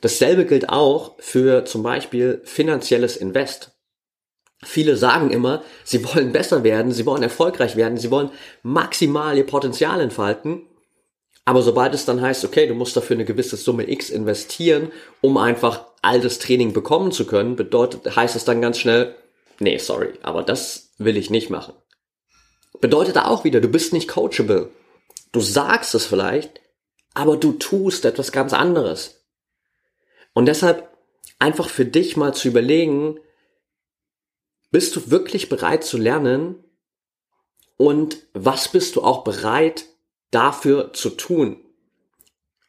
Dasselbe 0.00 0.44
gilt 0.44 0.68
auch 0.68 1.16
für 1.18 1.64
zum 1.64 1.82
Beispiel 1.82 2.40
finanzielles 2.44 3.16
Invest. 3.16 3.72
Viele 4.62 4.96
sagen 4.96 5.30
immer, 5.30 5.62
sie 5.84 6.04
wollen 6.04 6.32
besser 6.32 6.64
werden, 6.64 6.92
sie 6.92 7.06
wollen 7.06 7.22
erfolgreich 7.22 7.76
werden, 7.76 7.98
sie 7.98 8.10
wollen 8.10 8.30
maximal 8.62 9.36
ihr 9.36 9.46
Potenzial 9.46 10.00
entfalten. 10.00 10.62
Aber 11.44 11.62
sobald 11.62 11.94
es 11.94 12.06
dann 12.06 12.22
heißt, 12.22 12.44
okay, 12.44 12.66
du 12.66 12.74
musst 12.74 12.96
dafür 12.96 13.16
eine 13.16 13.26
gewisse 13.26 13.56
Summe 13.56 13.88
X 13.90 14.08
investieren, 14.08 14.90
um 15.20 15.36
einfach 15.36 15.84
all 16.00 16.20
das 16.20 16.38
Training 16.38 16.72
bekommen 16.72 17.12
zu 17.12 17.26
können, 17.26 17.56
bedeutet, 17.56 18.16
heißt 18.16 18.36
es 18.36 18.44
dann 18.44 18.62
ganz 18.62 18.78
schnell, 18.78 19.14
nee, 19.58 19.76
sorry, 19.78 20.14
aber 20.22 20.42
das 20.42 20.90
will 20.98 21.16
ich 21.16 21.30
nicht 21.30 21.50
machen. 21.50 21.74
Bedeutet 22.80 23.18
auch 23.18 23.44
wieder, 23.44 23.60
du 23.60 23.68
bist 23.68 23.92
nicht 23.92 24.08
coachable. 24.08 24.70
Du 25.32 25.40
sagst 25.40 25.94
es 25.94 26.06
vielleicht, 26.06 26.60
aber 27.12 27.36
du 27.36 27.52
tust 27.52 28.04
etwas 28.04 28.32
ganz 28.32 28.52
anderes. 28.52 29.23
Und 30.34 30.46
deshalb 30.46 30.94
einfach 31.38 31.68
für 31.68 31.86
dich 31.86 32.16
mal 32.16 32.34
zu 32.34 32.48
überlegen, 32.48 33.18
bist 34.70 34.94
du 34.96 35.10
wirklich 35.10 35.48
bereit 35.48 35.84
zu 35.84 35.96
lernen 35.96 36.62
und 37.76 38.18
was 38.34 38.68
bist 38.68 38.96
du 38.96 39.02
auch 39.02 39.24
bereit 39.24 39.86
dafür 40.30 40.92
zu 40.92 41.10
tun? 41.10 41.64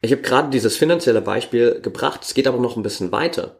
Ich 0.01 0.11
habe 0.11 0.21
gerade 0.21 0.51
dieses 0.51 0.77
finanzielle 0.77 1.21
Beispiel 1.21 1.81
gebracht, 1.81 2.21
es 2.23 2.35
geht 2.35 2.47
aber 2.47 2.59
noch 2.59 2.77
ein 2.77 2.83
bisschen 2.83 3.11
weiter. 3.11 3.59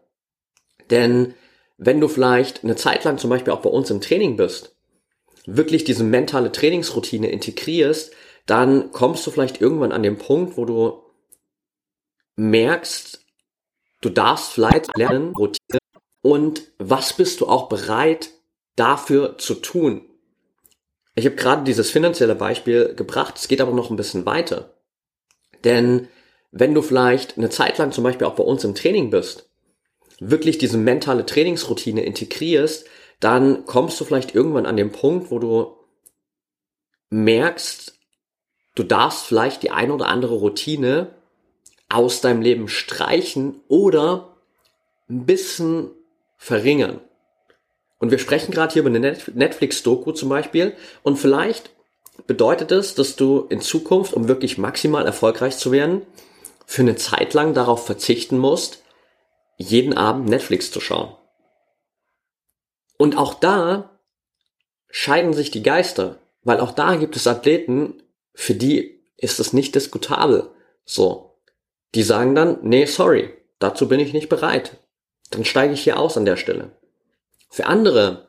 Denn 0.92 1.34
wenn 1.78 2.00
du 2.00 2.08
vielleicht 2.08 2.64
eine 2.64 2.76
Zeit 2.76 3.04
lang 3.04 3.18
zum 3.18 3.32
Beispiel 3.32 3.52
auch 3.52 3.62
bei 3.62 3.70
uns 3.70 3.90
im 3.90 4.02
Training 4.02 4.38
bist, 4.38 4.76
wirklich 5.48 5.84
diese 5.84 6.04
mentale 6.04 6.52
Trainingsroutine 6.52 7.30
integrierst, 7.32 8.14
dann 8.46 8.92
kommst 8.92 9.26
du 9.26 9.32
vielleicht 9.32 9.60
irgendwann 9.60 9.92
an 9.92 10.04
den 10.04 10.18
Punkt, 10.18 10.58
wo 10.58 10.66
du 10.66 11.04
merkst, 12.36 13.25
du 14.06 14.10
darfst 14.12 14.54
vielleicht 14.54 14.96
lernen, 14.96 15.34
Routine 15.36 15.80
und 16.22 16.62
was 16.78 17.14
bist 17.14 17.42
du 17.42 17.48
auch 17.48 17.68
bereit 17.70 18.30
dafür 18.76 19.38
zu 19.38 19.56
tun. 19.56 20.08
Ich 21.16 21.26
habe 21.26 21.36
gerade 21.36 21.64
dieses 21.64 21.90
finanzielle 21.90 22.36
Beispiel 22.36 22.94
gebracht, 22.94 23.36
es 23.38 23.48
geht 23.48 23.62
aber 23.62 23.72
noch 23.72 23.90
ein 23.90 23.96
bisschen 23.96 24.26
weiter. 24.26 24.76
Denn 25.64 26.08
wenn 26.52 26.74
du 26.74 26.82
vielleicht 26.82 27.38
eine 27.38 27.50
Zeit 27.50 27.78
lang 27.78 27.92
zum 27.92 28.04
Beispiel 28.04 28.28
auch 28.28 28.36
bei 28.36 28.44
uns 28.44 28.64
im 28.64 28.76
Training 28.76 29.10
bist, 29.10 29.50
wirklich 30.20 30.58
diese 30.58 30.78
mentale 30.78 31.26
Trainingsroutine 31.26 32.04
integrierst, 32.04 32.86
dann 33.20 33.66
kommst 33.66 34.00
du 34.00 34.06
vielleicht 34.06 34.36
irgendwann 34.36 34.66
an 34.66 34.78
den 34.78 34.92
Punkt, 34.92 35.32
wo 35.32 35.40
du 35.40 35.78
merkst, 37.10 37.98
du 38.76 38.84
darfst 38.84 39.26
vielleicht 39.26 39.64
die 39.64 39.72
eine 39.72 39.94
oder 39.94 40.08
andere 40.08 40.36
Routine 40.36 41.16
aus 41.90 42.22
deinem 42.22 42.42
Leben 42.42 42.68
streichen 42.68 43.62
oder 43.68 44.36
ein 45.10 45.26
bisschen 45.26 45.92
verringern. 46.38 47.02
Und 48.00 48.12
wir 48.12 48.20
sprechen 48.20 48.52
gerade 48.52 48.74
hier 48.74 48.82
über 48.82 48.90
eine 48.90 49.18
Netflix-Doku 49.34 50.12
zum 50.12 50.30
Beispiel. 50.30 50.76
Und 51.04 51.18
vielleicht 51.18 51.72
bedeutet 52.28 52.72
es, 52.72 52.96
dass 52.96 53.16
du 53.16 53.46
in 53.50 53.62
Zukunft, 53.62 54.14
um 54.14 54.28
wirklich 54.28 54.58
maximal 54.58 55.06
erfolgreich 55.06 55.58
zu 55.58 55.72
werden, 55.72 56.02
für 56.66 56.82
eine 56.82 56.96
Zeit 56.96 57.34
lang 57.34 57.54
darauf 57.54 57.86
verzichten 57.86 58.38
musst, 58.38 58.84
jeden 59.58 59.96
Abend 59.96 60.28
Netflix 60.28 60.72
zu 60.72 60.82
schauen. 60.82 61.16
Und 62.98 63.18
auch 63.18 63.34
da 63.36 64.00
scheiden 64.90 65.34
sich 65.34 65.52
die 65.52 65.64
Geister, 65.64 66.20
weil 66.44 66.60
auch 66.60 66.72
da 66.72 66.96
gibt 66.96 67.16
es 67.16 67.28
Athleten, 67.28 68.02
für 68.34 68.54
die 68.54 69.02
ist 69.18 69.40
es 69.40 69.54
nicht 69.54 69.76
diskutabel. 69.76 70.50
So. 70.86 71.25
Die 71.96 72.04
sagen 72.04 72.36
dann, 72.36 72.60
nee, 72.62 72.86
sorry, 72.86 73.30
dazu 73.60 73.88
bin 73.88 74.02
ich 74.02 74.12
nicht 74.12 74.28
bereit. 74.28 74.78
Dann 75.32 75.46
steige 75.46 75.74
ich 75.74 75.82
hier 75.82 75.98
aus 75.98 76.18
an 76.18 76.26
der 76.26 76.36
Stelle. 76.36 76.72
Für 77.50 77.68
andere 77.68 78.28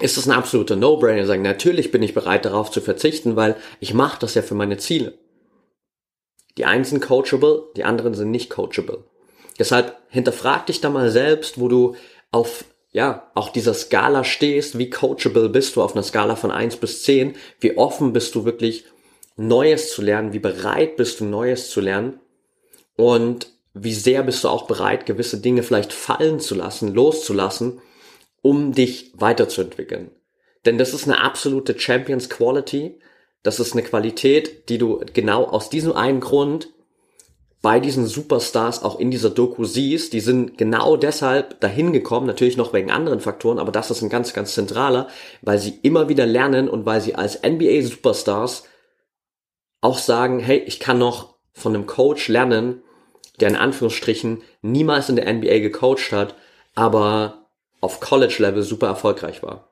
ist 0.00 0.16
es 0.16 0.26
ein 0.26 0.32
absoluter 0.32 0.76
No-Brainer, 0.76 1.26
sagen, 1.26 1.42
natürlich 1.42 1.90
bin 1.90 2.02
ich 2.02 2.14
bereit 2.14 2.44
darauf 2.44 2.70
zu 2.70 2.80
verzichten, 2.80 3.34
weil 3.34 3.56
ich 3.80 3.92
mache 3.92 4.20
das 4.20 4.34
ja 4.34 4.42
für 4.42 4.54
meine 4.54 4.78
Ziele. 4.78 5.18
Die 6.56 6.64
einen 6.64 6.84
sind 6.84 7.02
coachable, 7.02 7.64
die 7.76 7.84
anderen 7.84 8.14
sind 8.14 8.30
nicht 8.30 8.50
coachable. 8.50 9.04
Deshalb 9.58 9.96
hinterfrag 10.08 10.66
dich 10.66 10.80
da 10.80 10.88
mal 10.88 11.10
selbst, 11.10 11.60
wo 11.60 11.68
du 11.68 11.96
auf 12.30 12.64
ja, 12.92 13.30
auch 13.34 13.48
dieser 13.48 13.74
Skala 13.74 14.22
stehst, 14.22 14.76
wie 14.76 14.90
coachable 14.90 15.48
bist 15.48 15.76
du 15.76 15.82
auf 15.82 15.94
einer 15.94 16.02
Skala 16.02 16.36
von 16.36 16.50
eins 16.50 16.76
bis 16.76 17.02
zehn, 17.02 17.36
wie 17.58 17.78
offen 17.78 18.12
bist 18.12 18.34
du 18.34 18.44
wirklich 18.44 18.84
Neues 19.36 19.92
zu 19.92 20.02
lernen, 20.02 20.34
wie 20.34 20.38
bereit 20.38 20.96
bist 20.96 21.20
du 21.20 21.24
Neues 21.24 21.70
zu 21.70 21.80
lernen 21.80 22.20
und 22.96 23.48
wie 23.74 23.94
sehr 23.94 24.22
bist 24.22 24.44
du 24.44 24.48
auch 24.48 24.66
bereit, 24.66 25.06
gewisse 25.06 25.38
Dinge 25.38 25.62
vielleicht 25.62 25.92
fallen 25.92 26.40
zu 26.40 26.54
lassen, 26.54 26.92
loszulassen, 26.92 27.80
um 28.42 28.72
dich 28.72 29.12
weiterzuentwickeln. 29.14 30.10
Denn 30.66 30.78
das 30.78 30.94
ist 30.94 31.04
eine 31.04 31.22
absolute 31.22 31.78
Champions 31.78 32.28
Quality. 32.28 33.00
Das 33.42 33.60
ist 33.60 33.72
eine 33.72 33.82
Qualität, 33.82 34.68
die 34.68 34.78
du 34.78 35.00
genau 35.12 35.44
aus 35.44 35.70
diesem 35.70 35.92
einen 35.92 36.20
Grund 36.20 36.68
bei 37.62 37.78
diesen 37.78 38.06
Superstars 38.06 38.82
auch 38.82 38.98
in 38.98 39.10
dieser 39.10 39.30
Doku 39.30 39.64
siehst. 39.64 40.12
Die 40.12 40.20
sind 40.20 40.58
genau 40.58 40.96
deshalb 40.96 41.60
dahin 41.60 41.92
gekommen, 41.92 42.26
natürlich 42.26 42.56
noch 42.56 42.72
wegen 42.72 42.90
anderen 42.90 43.20
Faktoren, 43.20 43.60
aber 43.60 43.70
das 43.70 43.90
ist 43.90 44.02
ein 44.02 44.08
ganz, 44.08 44.34
ganz 44.34 44.52
zentraler, 44.54 45.08
weil 45.42 45.58
sie 45.58 45.78
immer 45.82 46.08
wieder 46.08 46.26
lernen 46.26 46.68
und 46.68 46.84
weil 46.86 47.00
sie 47.00 47.14
als 47.14 47.40
NBA 47.42 47.82
Superstars 47.82 48.64
auch 49.80 49.98
sagen, 49.98 50.40
hey, 50.40 50.58
ich 50.58 50.80
kann 50.80 50.98
noch 50.98 51.31
von 51.52 51.74
einem 51.74 51.86
Coach 51.86 52.28
lernen, 52.28 52.82
der 53.40 53.48
in 53.48 53.56
Anführungsstrichen 53.56 54.42
niemals 54.62 55.08
in 55.08 55.16
der 55.16 55.32
NBA 55.32 55.58
gecoacht 55.58 56.12
hat, 56.12 56.34
aber 56.74 57.46
auf 57.80 58.00
College-Level 58.00 58.62
super 58.62 58.86
erfolgreich 58.86 59.42
war. 59.42 59.68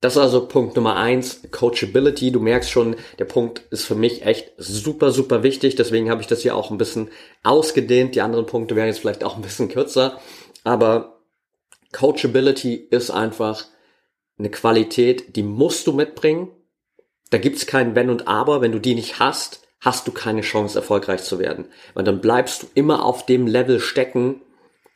Das 0.00 0.14
ist 0.14 0.22
also 0.22 0.46
Punkt 0.46 0.76
Nummer 0.76 0.96
eins, 0.96 1.42
Coachability. 1.50 2.32
Du 2.32 2.40
merkst 2.40 2.70
schon, 2.70 2.96
der 3.18 3.26
Punkt 3.26 3.60
ist 3.70 3.84
für 3.84 3.94
mich 3.94 4.24
echt 4.24 4.52
super, 4.56 5.10
super 5.10 5.42
wichtig. 5.42 5.76
Deswegen 5.76 6.08
habe 6.08 6.22
ich 6.22 6.26
das 6.26 6.40
hier 6.40 6.56
auch 6.56 6.70
ein 6.70 6.78
bisschen 6.78 7.10
ausgedehnt. 7.42 8.14
Die 8.14 8.22
anderen 8.22 8.46
Punkte 8.46 8.76
wären 8.76 8.86
jetzt 8.86 9.00
vielleicht 9.00 9.24
auch 9.24 9.36
ein 9.36 9.42
bisschen 9.42 9.68
kürzer. 9.68 10.18
Aber 10.64 11.20
Coachability 11.92 12.74
ist 12.74 13.10
einfach 13.10 13.66
eine 14.38 14.50
Qualität, 14.50 15.36
die 15.36 15.42
musst 15.42 15.86
du 15.86 15.92
mitbringen. 15.92 16.48
Da 17.28 17.36
gibt's 17.36 17.66
kein 17.66 17.94
Wenn 17.94 18.08
und 18.08 18.26
Aber. 18.26 18.62
Wenn 18.62 18.72
du 18.72 18.78
die 18.78 18.94
nicht 18.94 19.18
hast, 19.18 19.60
hast 19.80 20.06
du 20.06 20.12
keine 20.12 20.42
Chance, 20.42 20.78
erfolgreich 20.78 21.22
zu 21.22 21.38
werden. 21.38 21.66
Weil 21.94 22.04
dann 22.04 22.20
bleibst 22.20 22.62
du 22.62 22.66
immer 22.74 23.04
auf 23.04 23.26
dem 23.26 23.46
Level 23.46 23.80
stecken, 23.80 24.42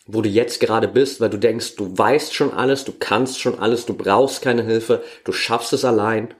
wo 0.06 0.20
du 0.20 0.28
jetzt 0.28 0.60
gerade 0.60 0.88
bist, 0.88 1.20
weil 1.20 1.30
du 1.30 1.38
denkst, 1.38 1.76
du 1.76 1.96
weißt 1.96 2.34
schon 2.34 2.52
alles, 2.52 2.84
du 2.84 2.92
kannst 2.92 3.40
schon 3.40 3.58
alles, 3.58 3.86
du 3.86 3.94
brauchst 3.94 4.42
keine 4.42 4.62
Hilfe, 4.62 5.02
du 5.24 5.32
schaffst 5.32 5.72
es 5.72 5.84
allein, 5.84 6.34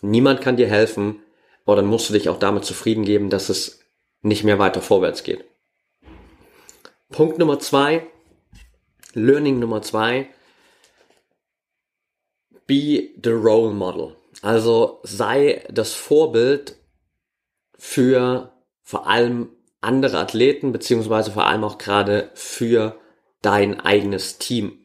niemand 0.00 0.40
kann 0.40 0.56
dir 0.56 0.68
helfen, 0.68 1.20
aber 1.66 1.76
dann 1.76 1.86
musst 1.86 2.08
du 2.08 2.12
dich 2.12 2.28
auch 2.28 2.38
damit 2.38 2.64
zufrieden 2.64 3.04
geben, 3.04 3.28
dass 3.30 3.48
es 3.48 3.80
nicht 4.22 4.44
mehr 4.44 4.58
weiter 4.58 4.80
vorwärts 4.80 5.24
geht. 5.24 5.44
Punkt 7.10 7.38
Nummer 7.38 7.58
zwei, 7.58 8.06
Learning 9.14 9.58
Nummer 9.58 9.82
zwei, 9.82 10.28
be 12.66 13.10
the 13.22 13.30
role 13.30 13.72
model. 13.72 14.16
Also 14.42 15.00
sei 15.02 15.64
das 15.68 15.92
Vorbild 15.92 16.76
für 17.80 18.52
vor 18.82 19.06
allem 19.06 19.48
andere 19.80 20.18
Athleten, 20.18 20.70
beziehungsweise 20.70 21.30
vor 21.30 21.46
allem 21.46 21.64
auch 21.64 21.78
gerade 21.78 22.30
für 22.34 23.00
dein 23.40 23.80
eigenes 23.80 24.36
Team. 24.36 24.80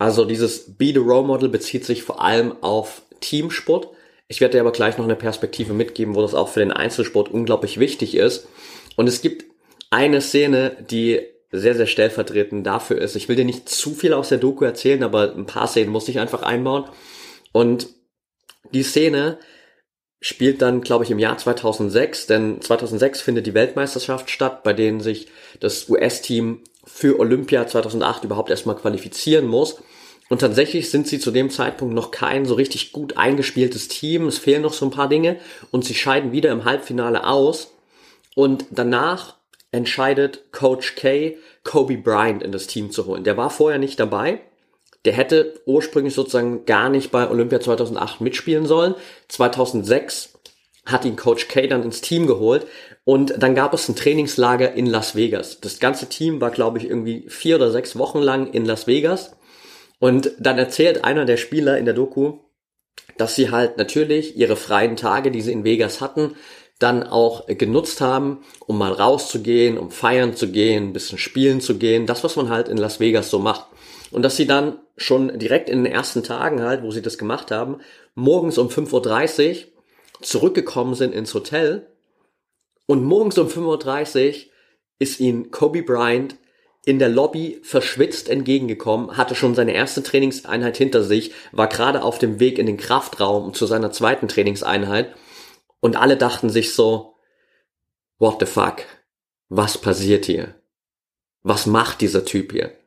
Also 0.00 0.24
dieses 0.24 0.76
Be 0.76 0.86
the 0.86 0.98
Role 0.98 1.26
Model 1.26 1.48
bezieht 1.48 1.84
sich 1.84 2.02
vor 2.02 2.20
allem 2.20 2.60
auf 2.60 3.02
Teamsport. 3.20 3.88
Ich 4.26 4.40
werde 4.40 4.54
dir 4.54 4.62
aber 4.62 4.72
gleich 4.72 4.98
noch 4.98 5.04
eine 5.04 5.14
Perspektive 5.14 5.74
mitgeben, 5.74 6.16
wo 6.16 6.22
das 6.22 6.34
auch 6.34 6.48
für 6.48 6.58
den 6.58 6.72
Einzelsport 6.72 7.30
unglaublich 7.30 7.78
wichtig 7.78 8.16
ist. 8.16 8.48
Und 8.96 9.06
es 9.06 9.22
gibt 9.22 9.44
eine 9.90 10.20
Szene, 10.20 10.76
die 10.90 11.20
sehr, 11.52 11.76
sehr 11.76 11.86
stellvertretend 11.86 12.66
dafür 12.66 12.98
ist. 13.00 13.14
Ich 13.14 13.28
will 13.28 13.36
dir 13.36 13.44
nicht 13.44 13.68
zu 13.68 13.94
viel 13.94 14.12
aus 14.12 14.28
der 14.28 14.38
Doku 14.38 14.64
erzählen, 14.64 15.04
aber 15.04 15.36
ein 15.36 15.46
paar 15.46 15.68
Szenen 15.68 15.92
muss 15.92 16.08
ich 16.08 16.18
einfach 16.18 16.42
einbauen. 16.42 16.86
Und 17.52 17.88
die 18.72 18.82
Szene 18.82 19.38
spielt 20.20 20.60
dann, 20.60 20.82
glaube 20.82 21.04
ich, 21.04 21.10
im 21.10 21.18
Jahr 21.18 21.38
2006, 21.38 22.26
denn 22.26 22.60
2006 22.60 23.22
findet 23.22 23.46
die 23.46 23.54
Weltmeisterschaft 23.54 24.30
statt, 24.30 24.62
bei 24.62 24.72
denen 24.72 25.00
sich 25.00 25.28
das 25.60 25.88
US-Team 25.88 26.60
für 26.84 27.18
Olympia 27.18 27.66
2008 27.66 28.24
überhaupt 28.24 28.50
erstmal 28.50 28.76
qualifizieren 28.76 29.46
muss. 29.46 29.82
Und 30.28 30.40
tatsächlich 30.40 30.90
sind 30.90 31.08
sie 31.08 31.18
zu 31.18 31.30
dem 31.30 31.50
Zeitpunkt 31.50 31.94
noch 31.94 32.10
kein 32.10 32.44
so 32.44 32.54
richtig 32.54 32.92
gut 32.92 33.16
eingespieltes 33.16 33.88
Team. 33.88 34.28
Es 34.28 34.38
fehlen 34.38 34.62
noch 34.62 34.72
so 34.72 34.86
ein 34.86 34.92
paar 34.92 35.08
Dinge 35.08 35.40
und 35.72 35.84
sie 35.84 35.94
scheiden 35.94 36.32
wieder 36.32 36.52
im 36.52 36.64
Halbfinale 36.64 37.26
aus. 37.26 37.72
Und 38.36 38.66
danach 38.70 39.36
entscheidet 39.72 40.52
Coach 40.52 40.94
K, 40.94 41.36
Kobe 41.64 41.96
Bryant 41.96 42.42
in 42.42 42.52
das 42.52 42.66
Team 42.66 42.90
zu 42.90 43.06
holen. 43.06 43.24
Der 43.24 43.36
war 43.36 43.50
vorher 43.50 43.78
nicht 43.78 43.98
dabei. 43.98 44.40
Der 45.04 45.14
hätte 45.14 45.60
ursprünglich 45.66 46.14
sozusagen 46.14 46.66
gar 46.66 46.88
nicht 46.90 47.10
bei 47.10 47.28
Olympia 47.28 47.60
2008 47.60 48.20
mitspielen 48.20 48.66
sollen. 48.66 48.94
2006 49.28 50.34
hat 50.84 51.04
ihn 51.04 51.16
Coach 51.16 51.48
K 51.48 51.66
dann 51.66 51.82
ins 51.82 52.00
Team 52.00 52.26
geholt 52.26 52.66
und 53.04 53.34
dann 53.38 53.54
gab 53.54 53.72
es 53.74 53.88
ein 53.88 53.96
Trainingslager 53.96 54.72
in 54.72 54.86
Las 54.86 55.14
Vegas. 55.14 55.60
Das 55.60 55.80
ganze 55.80 56.08
Team 56.08 56.40
war, 56.40 56.50
glaube 56.50 56.78
ich, 56.78 56.84
irgendwie 56.84 57.24
vier 57.28 57.56
oder 57.56 57.70
sechs 57.70 57.96
Wochen 57.96 58.18
lang 58.18 58.52
in 58.52 58.64
Las 58.64 58.86
Vegas. 58.86 59.36
Und 59.98 60.32
dann 60.38 60.58
erzählt 60.58 61.04
einer 61.04 61.24
der 61.24 61.36
Spieler 61.36 61.78
in 61.78 61.84
der 61.84 61.94
Doku, 61.94 62.38
dass 63.18 63.34
sie 63.34 63.50
halt 63.50 63.76
natürlich 63.76 64.36
ihre 64.36 64.56
freien 64.56 64.96
Tage, 64.96 65.30
die 65.30 65.42
sie 65.42 65.52
in 65.52 65.64
Vegas 65.64 66.00
hatten, 66.00 66.36
dann 66.78 67.02
auch 67.02 67.46
genutzt 67.46 68.00
haben, 68.00 68.42
um 68.66 68.78
mal 68.78 68.92
rauszugehen, 68.92 69.76
um 69.76 69.90
feiern 69.90 70.34
zu 70.34 70.48
gehen, 70.48 70.88
ein 70.88 70.92
bisschen 70.94 71.18
spielen 71.18 71.60
zu 71.60 71.76
gehen, 71.76 72.06
das, 72.06 72.24
was 72.24 72.36
man 72.36 72.48
halt 72.48 72.68
in 72.68 72.78
Las 72.78 73.00
Vegas 73.00 73.30
so 73.30 73.38
macht. 73.38 73.66
Und 74.10 74.22
dass 74.22 74.36
sie 74.36 74.46
dann 74.46 74.78
schon 74.96 75.38
direkt 75.38 75.68
in 75.68 75.84
den 75.84 75.92
ersten 75.92 76.22
Tagen 76.22 76.62
halt, 76.62 76.82
wo 76.82 76.90
sie 76.90 77.02
das 77.02 77.18
gemacht 77.18 77.50
haben, 77.50 77.80
morgens 78.14 78.58
um 78.58 78.68
5.30 78.68 79.50
Uhr 79.50 79.70
zurückgekommen 80.20 80.94
sind 80.94 81.14
ins 81.14 81.32
Hotel 81.32 81.86
und 82.86 83.04
morgens 83.04 83.38
um 83.38 83.46
5.30 83.46 84.28
Uhr 84.28 84.34
ist 84.98 85.20
ihnen 85.20 85.50
Kobe 85.50 85.82
Bryant 85.82 86.36
in 86.84 86.98
der 86.98 87.08
Lobby 87.08 87.60
verschwitzt 87.62 88.28
entgegengekommen, 88.28 89.16
hatte 89.16 89.34
schon 89.34 89.54
seine 89.54 89.72
erste 89.72 90.02
Trainingseinheit 90.02 90.76
hinter 90.76 91.02
sich, 91.02 91.32
war 91.52 91.68
gerade 91.68 92.02
auf 92.02 92.18
dem 92.18 92.40
Weg 92.40 92.58
in 92.58 92.66
den 92.66 92.78
Kraftraum 92.78 93.54
zu 93.54 93.66
seiner 93.66 93.92
zweiten 93.92 94.28
Trainingseinheit 94.28 95.14
und 95.80 95.96
alle 95.96 96.16
dachten 96.16 96.48
sich 96.48 96.74
so, 96.74 97.16
what 98.18 98.40
the 98.40 98.46
fuck? 98.46 98.82
Was 99.48 99.78
passiert 99.78 100.24
hier? 100.24 100.54
Was 101.42 101.66
macht 101.66 102.00
dieser 102.00 102.24
Typ 102.24 102.52
hier? 102.52 102.79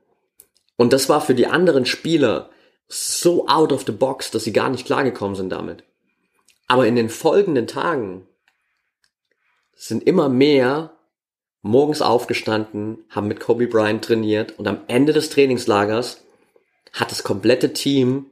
Und 0.84 0.92
das 0.92 1.08
war 1.08 1.22
für 1.22 1.34
die 1.34 1.48
anderen 1.48 1.86
Spieler 1.86 2.50
so 2.90 3.48
out 3.48 3.72
of 3.72 3.86
the 3.86 3.94
box, 3.94 4.32
dass 4.32 4.44
sie 4.44 4.52
gar 4.52 4.70
nicht 4.70 4.86
klargekommen 4.86 5.34
sind 5.34 5.50
damit. 5.50 5.86
Aber 6.68 6.86
in 6.88 6.98
den 6.98 7.08
folgenden 7.08 7.68
Tagen 7.68 8.28
sind 9.78 10.04
immer 10.04 10.28
mehr 10.28 10.92
morgens 11.62 12.02
aufgestanden, 12.02 13.06
haben 13.08 13.30
mit 13.30 13.40
Kobe 13.40 13.68
Bryant 13.68 14.04
trainiert 14.04 14.60
und 14.60 14.68
am 14.68 14.82
Ende 14.90 15.14
des 15.14 15.30
Trainingslagers 15.30 16.22
hat 16.92 17.12
das 17.12 17.24
komplette 17.24 17.72
Team 17.72 18.26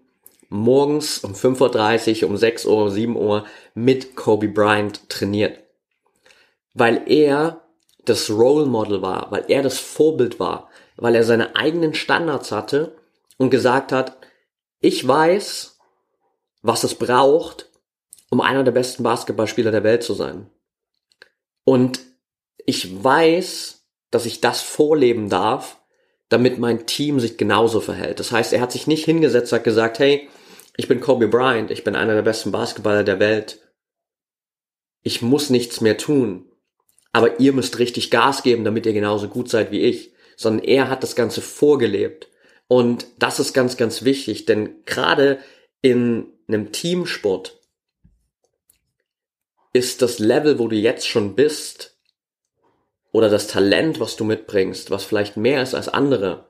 morgens 0.50 1.20
um 1.20 1.32
5.30 1.32 2.24
Uhr, 2.24 2.32
um 2.32 2.36
6 2.36 2.66
Uhr, 2.66 2.84
um 2.84 2.90
7 2.90 3.16
Uhr 3.16 3.46
mit 3.76 4.18
Kobe 4.18 4.50
Bryant 4.50 5.08
trainiert. 5.08 5.64
Weil 6.74 7.04
er 7.06 7.62
das 8.04 8.30
Role 8.30 8.66
Model 8.66 9.02
war, 9.02 9.32
weil 9.32 9.46
er 9.48 9.64
das 9.64 9.80
Vorbild 9.80 10.38
war, 10.38 10.68
weil 11.02 11.16
er 11.16 11.24
seine 11.24 11.56
eigenen 11.56 11.96
Standards 11.96 12.52
hatte 12.52 12.96
und 13.38 13.50
gesagt 13.50 13.92
hat, 13.92 14.18
ich 14.80 15.06
weiß, 15.06 15.80
was 16.62 16.84
es 16.84 16.94
braucht, 16.94 17.70
um 18.30 18.40
einer 18.40 18.64
der 18.64 18.72
besten 18.72 19.02
Basketballspieler 19.02 19.72
der 19.72 19.84
Welt 19.84 20.04
zu 20.04 20.14
sein. 20.14 20.48
Und 21.64 22.02
ich 22.68 23.04
weiß, 23.04 23.84
dass 24.12 24.28
ich 24.28 24.42
das 24.42 24.62
vorleben 24.62 25.28
darf, 25.28 25.82
damit 26.30 26.60
mein 26.60 26.86
Team 26.86 27.20
sich 27.20 27.36
genauso 27.36 27.82
verhält. 27.82 28.20
Das 28.20 28.32
heißt, 28.32 28.54
er 28.54 28.62
hat 28.62 28.72
sich 28.72 28.86
nicht 28.86 29.04
hingesetzt, 29.06 29.52
hat 29.54 29.64
gesagt, 29.64 29.98
hey, 29.98 30.30
ich 30.78 30.88
bin 30.88 31.02
Kobe 31.02 31.28
Bryant, 31.28 31.72
ich 31.72 31.84
bin 31.84 31.96
einer 31.96 32.14
der 32.14 32.22
besten 32.22 32.52
Basketballer 32.52 33.04
der 33.04 33.20
Welt. 33.20 33.60
Ich 35.02 35.24
muss 35.24 35.50
nichts 35.50 35.82
mehr 35.82 35.98
tun. 35.98 36.46
Aber 37.12 37.40
ihr 37.40 37.54
müsst 37.54 37.80
richtig 37.80 38.12
Gas 38.12 38.44
geben, 38.44 38.64
damit 38.64 38.86
ihr 38.86 38.94
genauso 38.94 39.30
gut 39.30 39.50
seid 39.50 39.72
wie 39.72 39.82
ich. 39.82 40.11
Sondern 40.42 40.66
er 40.66 40.90
hat 40.90 41.04
das 41.04 41.16
Ganze 41.16 41.42
vorgelebt. 41.42 42.28
Und 42.68 43.06
das 43.20 43.40
ist 43.40 43.54
ganz, 43.54 43.78
ganz 43.78 44.04
wichtig, 44.04 44.46
denn 44.46 44.84
gerade 44.86 45.40
in 45.82 46.28
einem 46.48 46.72
Teamsport 46.72 47.60
ist 49.74 50.02
das 50.02 50.20
Level, 50.20 50.60
wo 50.60 50.68
du 50.68 50.76
jetzt 50.76 51.08
schon 51.08 51.36
bist, 51.36 51.92
oder 53.12 53.30
das 53.30 53.48
Talent, 53.48 54.00
was 54.00 54.16
du 54.16 54.24
mitbringst, 54.24 54.90
was 54.90 55.04
vielleicht 55.04 55.38
mehr 55.38 55.62
ist 55.62 55.76
als 55.76 55.90
andere, 55.90 56.46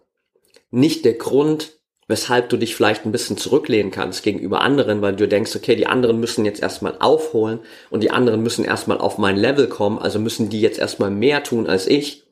nicht 0.69 1.05
der 1.05 1.13
Grund, 1.13 1.71
weshalb 2.07 2.49
du 2.49 2.57
dich 2.57 2.75
vielleicht 2.75 3.05
ein 3.05 3.11
bisschen 3.11 3.37
zurücklehnen 3.37 3.91
kannst 3.91 4.23
gegenüber 4.23 4.61
anderen, 4.61 5.01
weil 5.01 5.15
du 5.15 5.27
denkst, 5.27 5.55
okay, 5.55 5.75
die 5.75 5.87
anderen 5.87 6.19
müssen 6.19 6.45
jetzt 6.45 6.61
erstmal 6.61 6.97
aufholen 6.99 7.59
und 7.89 8.03
die 8.03 8.11
anderen 8.11 8.43
müssen 8.43 8.65
erstmal 8.65 8.99
auf 8.99 9.17
mein 9.17 9.37
Level 9.37 9.67
kommen, 9.67 9.97
also 9.97 10.19
müssen 10.19 10.49
die 10.49 10.61
jetzt 10.61 10.79
erstmal 10.79 11.09
mehr 11.09 11.43
tun 11.43 11.67
als 11.67 11.87
ich, 11.87 12.23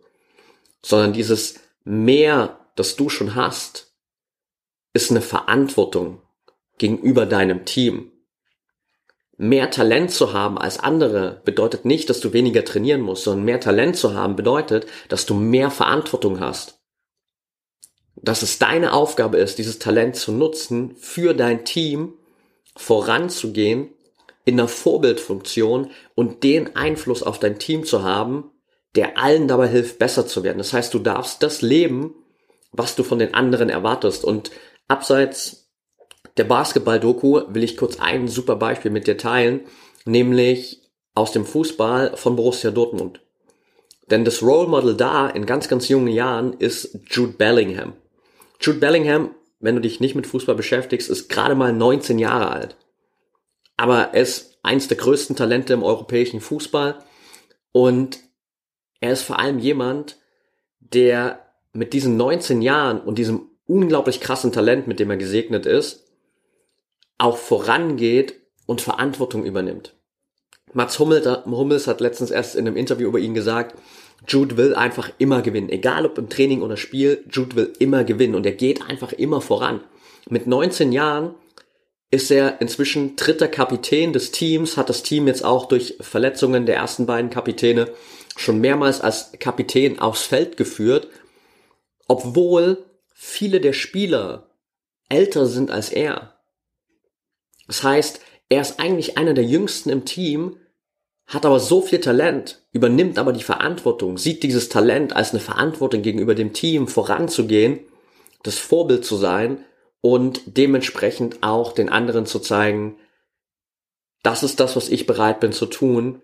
sondern 0.83 1.13
dieses 1.13 1.59
mehr, 1.83 2.59
das 2.75 2.95
du 2.95 3.09
schon 3.09 3.35
hast, 3.35 3.93
ist 4.93 5.11
eine 5.11 5.21
Verantwortung 5.21 6.21
gegenüber 6.77 7.25
deinem 7.25 7.65
Team. 7.65 8.11
Mehr 9.37 9.71
Talent 9.71 10.11
zu 10.11 10.33
haben 10.33 10.57
als 10.57 10.79
andere 10.79 11.41
bedeutet 11.45 11.85
nicht, 11.85 12.09
dass 12.09 12.19
du 12.19 12.33
weniger 12.33 12.65
trainieren 12.65 13.01
musst, 13.01 13.23
sondern 13.23 13.45
mehr 13.45 13.59
Talent 13.59 13.95
zu 13.95 14.13
haben 14.13 14.35
bedeutet, 14.35 14.87
dass 15.07 15.25
du 15.25 15.33
mehr 15.33 15.71
Verantwortung 15.71 16.39
hast 16.39 16.79
dass 18.21 18.41
es 18.41 18.59
deine 18.59 18.93
Aufgabe 18.93 19.37
ist, 19.37 19.57
dieses 19.57 19.79
Talent 19.79 20.15
zu 20.15 20.31
nutzen, 20.31 20.95
für 20.95 21.33
dein 21.33 21.65
Team 21.65 22.13
voranzugehen, 22.75 23.89
in 24.45 24.59
einer 24.59 24.67
Vorbildfunktion 24.67 25.91
und 26.15 26.43
den 26.43 26.75
Einfluss 26.75 27.23
auf 27.23 27.39
dein 27.39 27.59
Team 27.59 27.83
zu 27.83 28.03
haben, 28.03 28.51
der 28.95 29.17
allen 29.17 29.47
dabei 29.47 29.67
hilft, 29.67 29.99
besser 29.99 30.25
zu 30.25 30.43
werden. 30.43 30.57
Das 30.57 30.73
heißt, 30.73 30.93
du 30.93 30.99
darfst 30.99 31.43
das 31.43 31.61
leben, 31.61 32.15
was 32.71 32.95
du 32.95 33.03
von 33.03 33.19
den 33.19 33.33
anderen 33.33 33.69
erwartest. 33.69 34.23
Und 34.23 34.51
abseits 34.87 35.69
der 36.37 36.43
Basketball-Doku 36.45 37.41
will 37.49 37.63
ich 37.63 37.77
kurz 37.77 37.99
ein 37.99 38.27
super 38.27 38.55
Beispiel 38.55 38.91
mit 38.91 39.07
dir 39.07 39.17
teilen, 39.17 39.61
nämlich 40.05 40.81
aus 41.13 41.31
dem 41.31 41.45
Fußball 41.45 42.15
von 42.17 42.35
Borussia 42.35 42.71
Dortmund. 42.71 43.21
Denn 44.09 44.25
das 44.25 44.41
Role 44.41 44.67
Model 44.67 44.95
da 44.95 45.29
in 45.29 45.45
ganz, 45.45 45.67
ganz 45.67 45.87
jungen 45.87 46.07
Jahren 46.07 46.53
ist 46.53 46.97
Jude 47.09 47.33
Bellingham. 47.33 47.93
Jude 48.59 48.79
Bellingham, 48.79 49.35
wenn 49.59 49.75
du 49.75 49.81
dich 49.81 49.99
nicht 49.99 50.15
mit 50.15 50.25
Fußball 50.25 50.55
beschäftigst, 50.55 51.09
ist 51.09 51.29
gerade 51.29 51.55
mal 51.55 51.73
19 51.73 52.17
Jahre 52.17 52.49
alt. 52.49 52.75
Aber 53.77 54.13
er 54.13 54.21
ist 54.21 54.57
eins 54.63 54.87
der 54.87 54.97
größten 54.97 55.35
Talente 55.35 55.73
im 55.73 55.83
europäischen 55.83 56.41
Fußball 56.41 56.99
und 57.71 58.19
er 58.99 59.13
ist 59.13 59.23
vor 59.23 59.39
allem 59.39 59.59
jemand, 59.59 60.17
der 60.79 61.45
mit 61.73 61.93
diesen 61.93 62.17
19 62.17 62.61
Jahren 62.61 62.99
und 62.99 63.17
diesem 63.17 63.47
unglaublich 63.67 64.19
krassen 64.19 64.51
Talent, 64.51 64.87
mit 64.87 64.99
dem 64.99 65.09
er 65.09 65.17
gesegnet 65.17 65.65
ist, 65.65 66.05
auch 67.17 67.37
vorangeht 67.37 68.35
und 68.65 68.81
Verantwortung 68.81 69.45
übernimmt. 69.45 69.93
Mats 70.73 70.99
Hummels 70.99 71.87
hat 71.87 72.01
letztens 72.01 72.31
erst 72.31 72.55
in 72.55 72.67
einem 72.67 72.77
Interview 72.77 73.07
über 73.07 73.19
ihn 73.19 73.33
gesagt, 73.33 73.75
Jude 74.27 74.57
will 74.57 74.75
einfach 74.75 75.09
immer 75.17 75.41
gewinnen. 75.41 75.69
Egal 75.69 76.05
ob 76.05 76.17
im 76.17 76.29
Training 76.29 76.61
oder 76.61 76.77
Spiel, 76.77 77.23
Jude 77.31 77.55
will 77.55 77.73
immer 77.79 78.03
gewinnen 78.03 78.35
und 78.35 78.45
er 78.45 78.51
geht 78.51 78.81
einfach 78.83 79.13
immer 79.13 79.41
voran. 79.41 79.81
Mit 80.29 80.45
19 80.45 80.91
Jahren 80.91 81.33
ist 82.11 82.31
er 82.31 82.59
inzwischen 82.61 83.15
dritter 83.15 83.47
Kapitän 83.47 84.13
des 84.13 84.31
Teams, 84.31 84.77
hat 84.77 84.89
das 84.89 85.03
Team 85.03 85.27
jetzt 85.27 85.45
auch 85.45 85.67
durch 85.67 85.95
Verletzungen 86.01 86.65
der 86.65 86.75
ersten 86.75 87.05
beiden 87.05 87.29
Kapitäne 87.29 87.89
schon 88.39 88.59
mehrmals 88.59 89.01
als 89.01 89.33
Kapitän 89.39 89.99
aufs 89.99 90.23
Feld 90.23 90.55
geführt, 90.55 91.09
obwohl 92.07 92.85
viele 93.13 93.59
der 93.59 93.73
Spieler 93.73 94.49
älter 95.09 95.45
sind 95.45 95.71
als 95.71 95.89
er. 95.89 96.39
Das 97.67 97.83
heißt, 97.83 98.21
er 98.47 98.61
ist 98.61 98.79
eigentlich 98.79 99.17
einer 99.17 99.33
der 99.33 99.43
jüngsten 99.43 99.89
im 99.89 100.05
Team, 100.05 100.55
hat 101.27 101.45
aber 101.45 101.59
so 101.59 101.81
viel 101.81 101.99
Talent, 101.99 102.63
übernimmt 102.71 103.19
aber 103.19 103.33
die 103.33 103.43
Verantwortung, 103.43 104.17
sieht 104.17 104.41
dieses 104.41 104.69
Talent 104.69 105.15
als 105.15 105.31
eine 105.31 105.41
Verantwortung 105.41 106.01
gegenüber 106.01 106.33
dem 106.33 106.53
Team 106.53 106.87
voranzugehen, 106.87 107.81
das 108.43 108.57
Vorbild 108.57 109.03
zu 109.03 109.17
sein 109.17 109.65
und 110.01 110.41
dementsprechend 110.45 111.43
auch 111.43 111.73
den 111.73 111.89
anderen 111.89 112.25
zu 112.25 112.39
zeigen, 112.39 112.95
das 114.23 114.43
ist 114.43 114.61
das, 114.61 114.77
was 114.77 114.87
ich 114.89 115.05
bereit 115.05 115.41
bin 115.41 115.51
zu 115.51 115.65
tun 115.65 116.21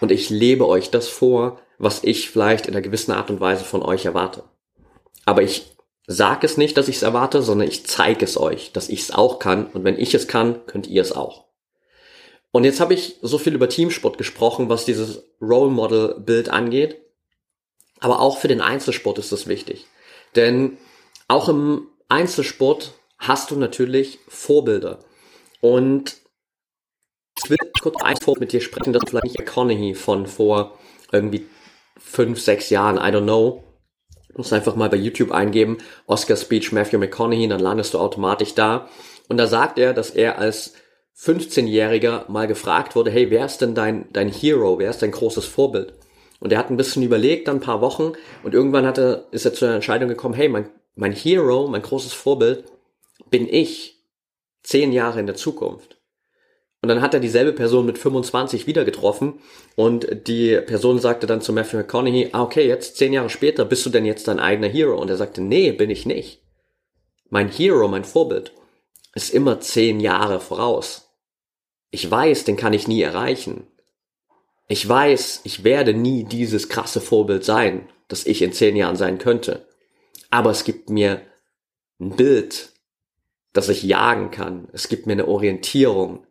und 0.00 0.10
ich 0.10 0.30
lebe 0.30 0.66
euch 0.66 0.90
das 0.90 1.08
vor, 1.08 1.60
was 1.78 2.04
ich 2.04 2.30
vielleicht 2.30 2.66
in 2.66 2.74
einer 2.74 2.82
gewissen 2.82 3.12
Art 3.12 3.30
und 3.30 3.40
Weise 3.40 3.64
von 3.64 3.82
euch 3.82 4.04
erwarte. 4.04 4.44
Aber 5.24 5.42
ich 5.42 5.76
sage 6.06 6.46
es 6.46 6.56
nicht, 6.56 6.76
dass 6.76 6.88
ich 6.88 6.96
es 6.96 7.02
erwarte, 7.02 7.42
sondern 7.42 7.68
ich 7.68 7.86
zeige 7.86 8.24
es 8.24 8.38
euch, 8.38 8.72
dass 8.72 8.88
ich 8.88 9.00
es 9.00 9.10
auch 9.10 9.38
kann 9.38 9.66
und 9.66 9.84
wenn 9.84 9.98
ich 9.98 10.14
es 10.14 10.26
kann, 10.26 10.66
könnt 10.66 10.86
ihr 10.86 11.02
es 11.02 11.12
auch. 11.12 11.48
Und 12.50 12.64
jetzt 12.64 12.80
habe 12.80 12.94
ich 12.94 13.16
so 13.20 13.38
viel 13.38 13.54
über 13.54 13.68
Teamsport 13.68 14.16
gesprochen, 14.16 14.68
was 14.68 14.86
dieses 14.86 15.22
Role 15.40 15.70
Model 15.70 16.14
Bild 16.18 16.48
angeht. 16.48 16.96
Aber 18.00 18.20
auch 18.20 18.38
für 18.38 18.48
den 18.48 18.60
Einzelsport 18.60 19.18
ist 19.18 19.32
das 19.32 19.46
wichtig. 19.46 19.86
Denn 20.34 20.78
auch 21.26 21.48
im 21.48 21.88
Einzelsport 22.08 22.94
hast 23.18 23.50
du 23.50 23.56
natürlich 23.56 24.18
Vorbilder. 24.28 25.00
Und 25.60 26.16
ich 27.42 27.50
will 27.50 27.56
kurz 27.80 27.96
Vorbild 28.22 28.40
mit 28.40 28.52
dir 28.52 28.60
sprechen, 28.60 28.92
das 28.92 29.02
vielleicht 29.06 29.24
nicht 29.24 29.40
Economy 29.40 29.94
von 29.94 30.26
vor 30.26 30.78
irgendwie 31.12 31.46
fünf, 31.98 32.40
sechs 32.40 32.70
Jahren, 32.70 32.96
I 32.96 33.14
don't 33.14 33.22
know. 33.22 33.64
Du 34.28 34.38
musst 34.38 34.52
einfach 34.52 34.76
mal 34.76 34.88
bei 34.88 34.96
YouTube 34.96 35.32
eingeben, 35.32 35.78
Oscar 36.06 36.36
Speech 36.36 36.72
Matthew 36.72 36.98
McConaughey, 36.98 37.48
dann 37.48 37.60
landest 37.60 37.94
du 37.94 37.98
automatisch 37.98 38.54
da. 38.54 38.88
Und 39.28 39.36
da 39.36 39.46
sagt 39.46 39.78
er, 39.78 39.94
dass 39.94 40.10
er 40.10 40.38
als 40.38 40.74
15-Jähriger 41.18 42.30
mal 42.30 42.46
gefragt 42.46 42.94
wurde, 42.94 43.10
hey, 43.10 43.30
wer 43.30 43.44
ist 43.44 43.58
denn 43.58 43.74
dein, 43.74 44.06
dein 44.12 44.28
Hero, 44.28 44.78
wer 44.78 44.90
ist 44.90 45.02
dein 45.02 45.10
großes 45.10 45.46
Vorbild? 45.46 45.94
Und 46.40 46.52
er 46.52 46.58
hat 46.58 46.70
ein 46.70 46.76
bisschen 46.76 47.02
überlegt, 47.02 47.48
dann 47.48 47.56
ein 47.56 47.60
paar 47.60 47.80
Wochen, 47.80 48.12
und 48.44 48.54
irgendwann 48.54 48.86
hat 48.86 48.98
er, 48.98 49.24
ist 49.32 49.44
er 49.44 49.52
zu 49.52 49.64
der 49.64 49.74
Entscheidung 49.74 50.08
gekommen, 50.08 50.34
hey, 50.34 50.48
mein, 50.48 50.68
mein 50.94 51.12
Hero, 51.12 51.66
mein 51.66 51.82
großes 51.82 52.12
Vorbild 52.12 52.64
bin 53.30 53.48
ich 53.48 54.04
zehn 54.62 54.92
Jahre 54.92 55.18
in 55.18 55.26
der 55.26 55.34
Zukunft. 55.34 55.97
Und 56.80 56.88
dann 56.88 57.02
hat 57.02 57.12
er 57.12 57.20
dieselbe 57.20 57.52
Person 57.52 57.86
mit 57.86 57.98
25 57.98 58.68
wieder 58.68 58.84
getroffen 58.84 59.40
und 59.74 60.28
die 60.28 60.60
Person 60.60 61.00
sagte 61.00 61.26
dann 61.26 61.40
zu 61.40 61.52
Matthew 61.52 61.78
McConaughey, 61.78 62.28
ah, 62.32 62.42
okay, 62.42 62.66
jetzt 62.68 62.96
zehn 62.96 63.12
Jahre 63.12 63.30
später, 63.30 63.64
bist 63.64 63.84
du 63.84 63.90
denn 63.90 64.04
jetzt 64.04 64.28
dein 64.28 64.38
eigener 64.38 64.68
Hero? 64.68 65.00
Und 65.00 65.10
er 65.10 65.16
sagte, 65.16 65.40
nee, 65.40 65.72
bin 65.72 65.90
ich 65.90 66.06
nicht. 66.06 66.40
Mein 67.30 67.48
Hero, 67.48 67.88
mein 67.88 68.04
Vorbild, 68.04 68.52
ist 69.14 69.34
immer 69.34 69.60
zehn 69.60 69.98
Jahre 69.98 70.38
voraus. 70.38 71.10
Ich 71.90 72.08
weiß, 72.08 72.44
den 72.44 72.56
kann 72.56 72.72
ich 72.72 72.86
nie 72.86 73.02
erreichen. 73.02 73.66
Ich 74.68 74.88
weiß, 74.88 75.40
ich 75.44 75.64
werde 75.64 75.94
nie 75.94 76.24
dieses 76.24 76.68
krasse 76.68 77.00
Vorbild 77.00 77.44
sein, 77.44 77.88
das 78.06 78.24
ich 78.24 78.40
in 78.40 78.52
zehn 78.52 78.76
Jahren 78.76 78.96
sein 78.96 79.18
könnte. 79.18 79.66
Aber 80.30 80.50
es 80.50 80.62
gibt 80.62 80.90
mir 80.90 81.22
ein 81.98 82.14
Bild, 82.14 82.70
das 83.52 83.68
ich 83.68 83.82
jagen 83.82 84.30
kann. 84.30 84.68
Es 84.72 84.88
gibt 84.88 85.06
mir 85.06 85.14
eine 85.14 85.26
Orientierung, 85.26 86.26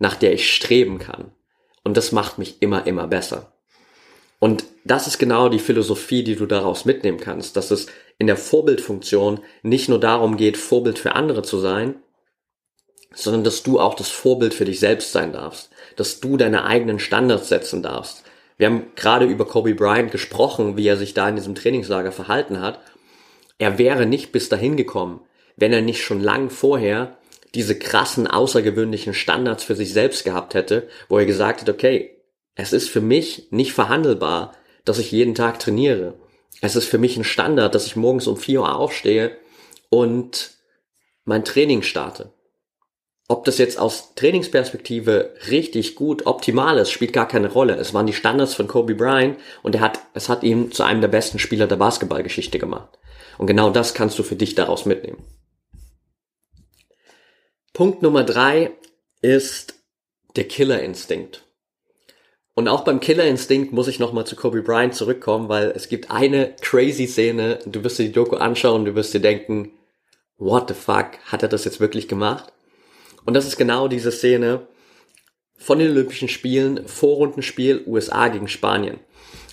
nach 0.00 0.16
der 0.16 0.32
ich 0.32 0.52
streben 0.52 0.98
kann. 0.98 1.30
Und 1.84 1.96
das 1.96 2.10
macht 2.10 2.38
mich 2.38 2.60
immer, 2.60 2.86
immer 2.86 3.06
besser. 3.06 3.52
Und 4.40 4.64
das 4.84 5.06
ist 5.06 5.18
genau 5.18 5.48
die 5.48 5.58
Philosophie, 5.58 6.24
die 6.24 6.34
du 6.34 6.46
daraus 6.46 6.86
mitnehmen 6.86 7.20
kannst, 7.20 7.56
dass 7.56 7.70
es 7.70 7.86
in 8.18 8.26
der 8.26 8.36
Vorbildfunktion 8.36 9.40
nicht 9.62 9.88
nur 9.88 10.00
darum 10.00 10.36
geht, 10.36 10.56
Vorbild 10.56 10.98
für 10.98 11.14
andere 11.14 11.42
zu 11.42 11.58
sein, 11.58 11.96
sondern 13.12 13.44
dass 13.44 13.62
du 13.62 13.78
auch 13.78 13.94
das 13.94 14.08
Vorbild 14.08 14.54
für 14.54 14.64
dich 14.64 14.80
selbst 14.80 15.12
sein 15.12 15.32
darfst, 15.32 15.70
dass 15.96 16.20
du 16.20 16.36
deine 16.36 16.64
eigenen 16.64 16.98
Standards 16.98 17.48
setzen 17.48 17.82
darfst. 17.82 18.24
Wir 18.56 18.68
haben 18.68 18.86
gerade 18.96 19.26
über 19.26 19.46
Kobe 19.46 19.74
Bryant 19.74 20.12
gesprochen, 20.12 20.76
wie 20.76 20.86
er 20.86 20.96
sich 20.96 21.12
da 21.12 21.28
in 21.28 21.36
diesem 21.36 21.54
Trainingslager 21.54 22.12
verhalten 22.12 22.60
hat. 22.60 22.80
Er 23.58 23.78
wäre 23.78 24.06
nicht 24.06 24.32
bis 24.32 24.48
dahin 24.48 24.76
gekommen, 24.76 25.20
wenn 25.56 25.72
er 25.72 25.82
nicht 25.82 26.02
schon 26.02 26.20
lang 26.20 26.48
vorher 26.48 27.18
diese 27.54 27.78
krassen, 27.78 28.26
außergewöhnlichen 28.26 29.14
Standards 29.14 29.64
für 29.64 29.74
sich 29.74 29.92
selbst 29.92 30.24
gehabt 30.24 30.54
hätte, 30.54 30.88
wo 31.08 31.18
er 31.18 31.26
gesagt 31.26 31.62
hat, 31.62 31.68
okay, 31.68 32.16
es 32.54 32.72
ist 32.72 32.88
für 32.88 33.00
mich 33.00 33.48
nicht 33.50 33.72
verhandelbar, 33.72 34.54
dass 34.84 34.98
ich 34.98 35.12
jeden 35.12 35.34
Tag 35.34 35.58
trainiere. 35.58 36.14
Es 36.60 36.76
ist 36.76 36.86
für 36.86 36.98
mich 36.98 37.16
ein 37.16 37.24
Standard, 37.24 37.74
dass 37.74 37.86
ich 37.86 37.96
morgens 37.96 38.26
um 38.26 38.36
4 38.36 38.60
Uhr 38.60 38.76
aufstehe 38.76 39.36
und 39.88 40.52
mein 41.24 41.44
Training 41.44 41.82
starte. 41.82 42.32
Ob 43.28 43.44
das 43.44 43.58
jetzt 43.58 43.78
aus 43.78 44.16
Trainingsperspektive 44.16 45.34
richtig 45.50 45.94
gut, 45.94 46.26
optimal 46.26 46.78
ist, 46.78 46.90
spielt 46.90 47.12
gar 47.12 47.28
keine 47.28 47.52
Rolle. 47.52 47.76
Es 47.76 47.94
waren 47.94 48.06
die 48.06 48.12
Standards 48.12 48.54
von 48.54 48.66
Kobe 48.66 48.96
Bryant 48.96 49.38
und 49.62 49.76
er 49.76 49.82
hat, 49.82 50.00
es 50.14 50.28
hat 50.28 50.42
ihn 50.42 50.72
zu 50.72 50.82
einem 50.82 51.00
der 51.00 51.08
besten 51.08 51.38
Spieler 51.38 51.68
der 51.68 51.76
Basketballgeschichte 51.76 52.58
gemacht. 52.58 52.98
Und 53.38 53.46
genau 53.46 53.70
das 53.70 53.94
kannst 53.94 54.18
du 54.18 54.24
für 54.24 54.34
dich 54.34 54.56
daraus 54.56 54.84
mitnehmen. 54.84 55.24
Punkt 57.80 58.02
Nummer 58.02 58.24
drei 58.24 58.72
ist 59.22 59.72
der 60.36 60.44
Killerinstinkt. 60.44 61.44
Und 62.52 62.68
auch 62.68 62.84
beim 62.84 63.00
Killerinstinkt 63.00 63.72
muss 63.72 63.88
ich 63.88 63.98
nochmal 63.98 64.26
zu 64.26 64.36
Kobe 64.36 64.60
Bryant 64.60 64.94
zurückkommen, 64.94 65.48
weil 65.48 65.72
es 65.74 65.88
gibt 65.88 66.10
eine 66.10 66.54
crazy 66.60 67.06
Szene, 67.06 67.58
du 67.64 67.82
wirst 67.82 67.98
dir 67.98 68.04
die 68.04 68.12
Doku 68.12 68.36
anschauen, 68.36 68.84
du 68.84 68.94
wirst 68.96 69.14
dir 69.14 69.20
denken, 69.20 69.72
what 70.36 70.68
the 70.68 70.74
fuck, 70.74 71.12
hat 71.24 71.42
er 71.42 71.48
das 71.48 71.64
jetzt 71.64 71.80
wirklich 71.80 72.06
gemacht? 72.06 72.52
Und 73.24 73.32
das 73.32 73.46
ist 73.46 73.56
genau 73.56 73.88
diese 73.88 74.12
Szene 74.12 74.66
von 75.56 75.78
den 75.78 75.92
Olympischen 75.92 76.28
Spielen, 76.28 76.86
Vorrundenspiel 76.86 77.84
USA 77.86 78.28
gegen 78.28 78.48
Spanien. 78.48 79.00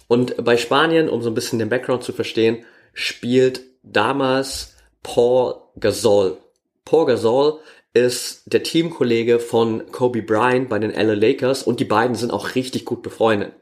Und 0.09 0.43
bei 0.43 0.57
Spanien, 0.57 1.07
um 1.07 1.21
so 1.21 1.29
ein 1.29 1.33
bisschen 1.33 1.59
den 1.59 1.69
Background 1.69 2.03
zu 2.03 2.11
verstehen, 2.11 2.65
spielt 2.93 3.61
damals 3.83 4.75
Paul 5.01 5.61
Gasol. 5.79 6.39
Paul 6.83 7.05
Gasol 7.05 7.61
ist 8.05 8.43
der 8.45 8.63
Teamkollege 8.63 9.39
von 9.39 9.91
Kobe 9.91 10.21
Bryant 10.21 10.69
bei 10.69 10.79
den 10.79 10.91
LA 10.91 11.13
Lakers 11.13 11.63
und 11.63 11.79
die 11.79 11.85
beiden 11.85 12.15
sind 12.15 12.31
auch 12.31 12.55
richtig 12.55 12.85
gut 12.85 13.01
befreundet. 13.01 13.53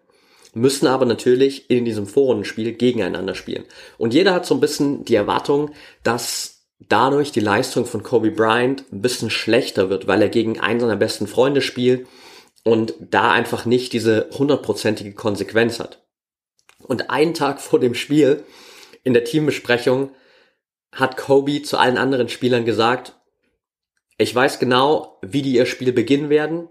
Müssen 0.53 0.87
aber 0.87 1.05
natürlich 1.05 1.69
in 1.69 1.83
diesem 1.83 2.07
Vorrundenspiel 2.07 2.73
gegeneinander 2.73 3.35
spielen. 3.35 3.65
Und 3.97 4.13
jeder 4.13 4.33
hat 4.33 4.45
so 4.45 4.53
ein 4.53 4.61
bisschen 4.61 5.03
die 5.03 5.15
Erwartung, 5.15 5.71
dass 6.03 6.65
dadurch 6.79 7.31
die 7.31 7.41
Leistung 7.41 7.85
von 7.85 8.03
Kobe 8.03 8.31
Bryant 8.31 8.85
ein 8.91 9.01
bisschen 9.01 9.29
schlechter 9.29 9.89
wird, 9.89 10.07
weil 10.07 10.21
er 10.21 10.29
gegen 10.29 10.59
einen 10.59 10.79
seiner 10.79 10.95
besten 10.95 11.27
Freunde 11.27 11.61
spielt 11.61 12.07
und 12.63 12.93
da 12.99 13.31
einfach 13.31 13.65
nicht 13.65 13.93
diese 13.93 14.29
hundertprozentige 14.37 15.13
Konsequenz 15.13 15.79
hat. 15.79 16.03
Und 16.79 17.09
einen 17.09 17.33
Tag 17.33 17.61
vor 17.61 17.79
dem 17.79 17.95
Spiel 17.95 18.43
in 19.03 19.13
der 19.13 19.23
Teambesprechung 19.23 20.11
hat 20.91 21.17
Kobe 21.17 21.61
zu 21.61 21.77
allen 21.77 21.97
anderen 21.97 22.29
Spielern 22.29 22.65
gesagt, 22.65 23.13
ich 24.17 24.33
weiß 24.33 24.59
genau, 24.59 25.19
wie 25.21 25.41
die 25.41 25.53
ihr 25.53 25.65
Spiel 25.65 25.91
beginnen 25.91 26.29
werden. 26.29 26.69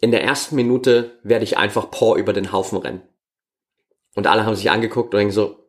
In 0.00 0.10
der 0.10 0.24
ersten 0.24 0.56
Minute 0.56 1.18
werde 1.22 1.44
ich 1.44 1.58
einfach 1.58 1.90
Paul 1.90 2.18
über 2.18 2.32
den 2.32 2.52
Haufen 2.52 2.78
rennen. 2.78 3.02
Und 4.14 4.26
alle 4.26 4.44
haben 4.44 4.56
sich 4.56 4.70
angeguckt 4.70 5.14
und 5.14 5.18
denken 5.18 5.32
so, 5.32 5.62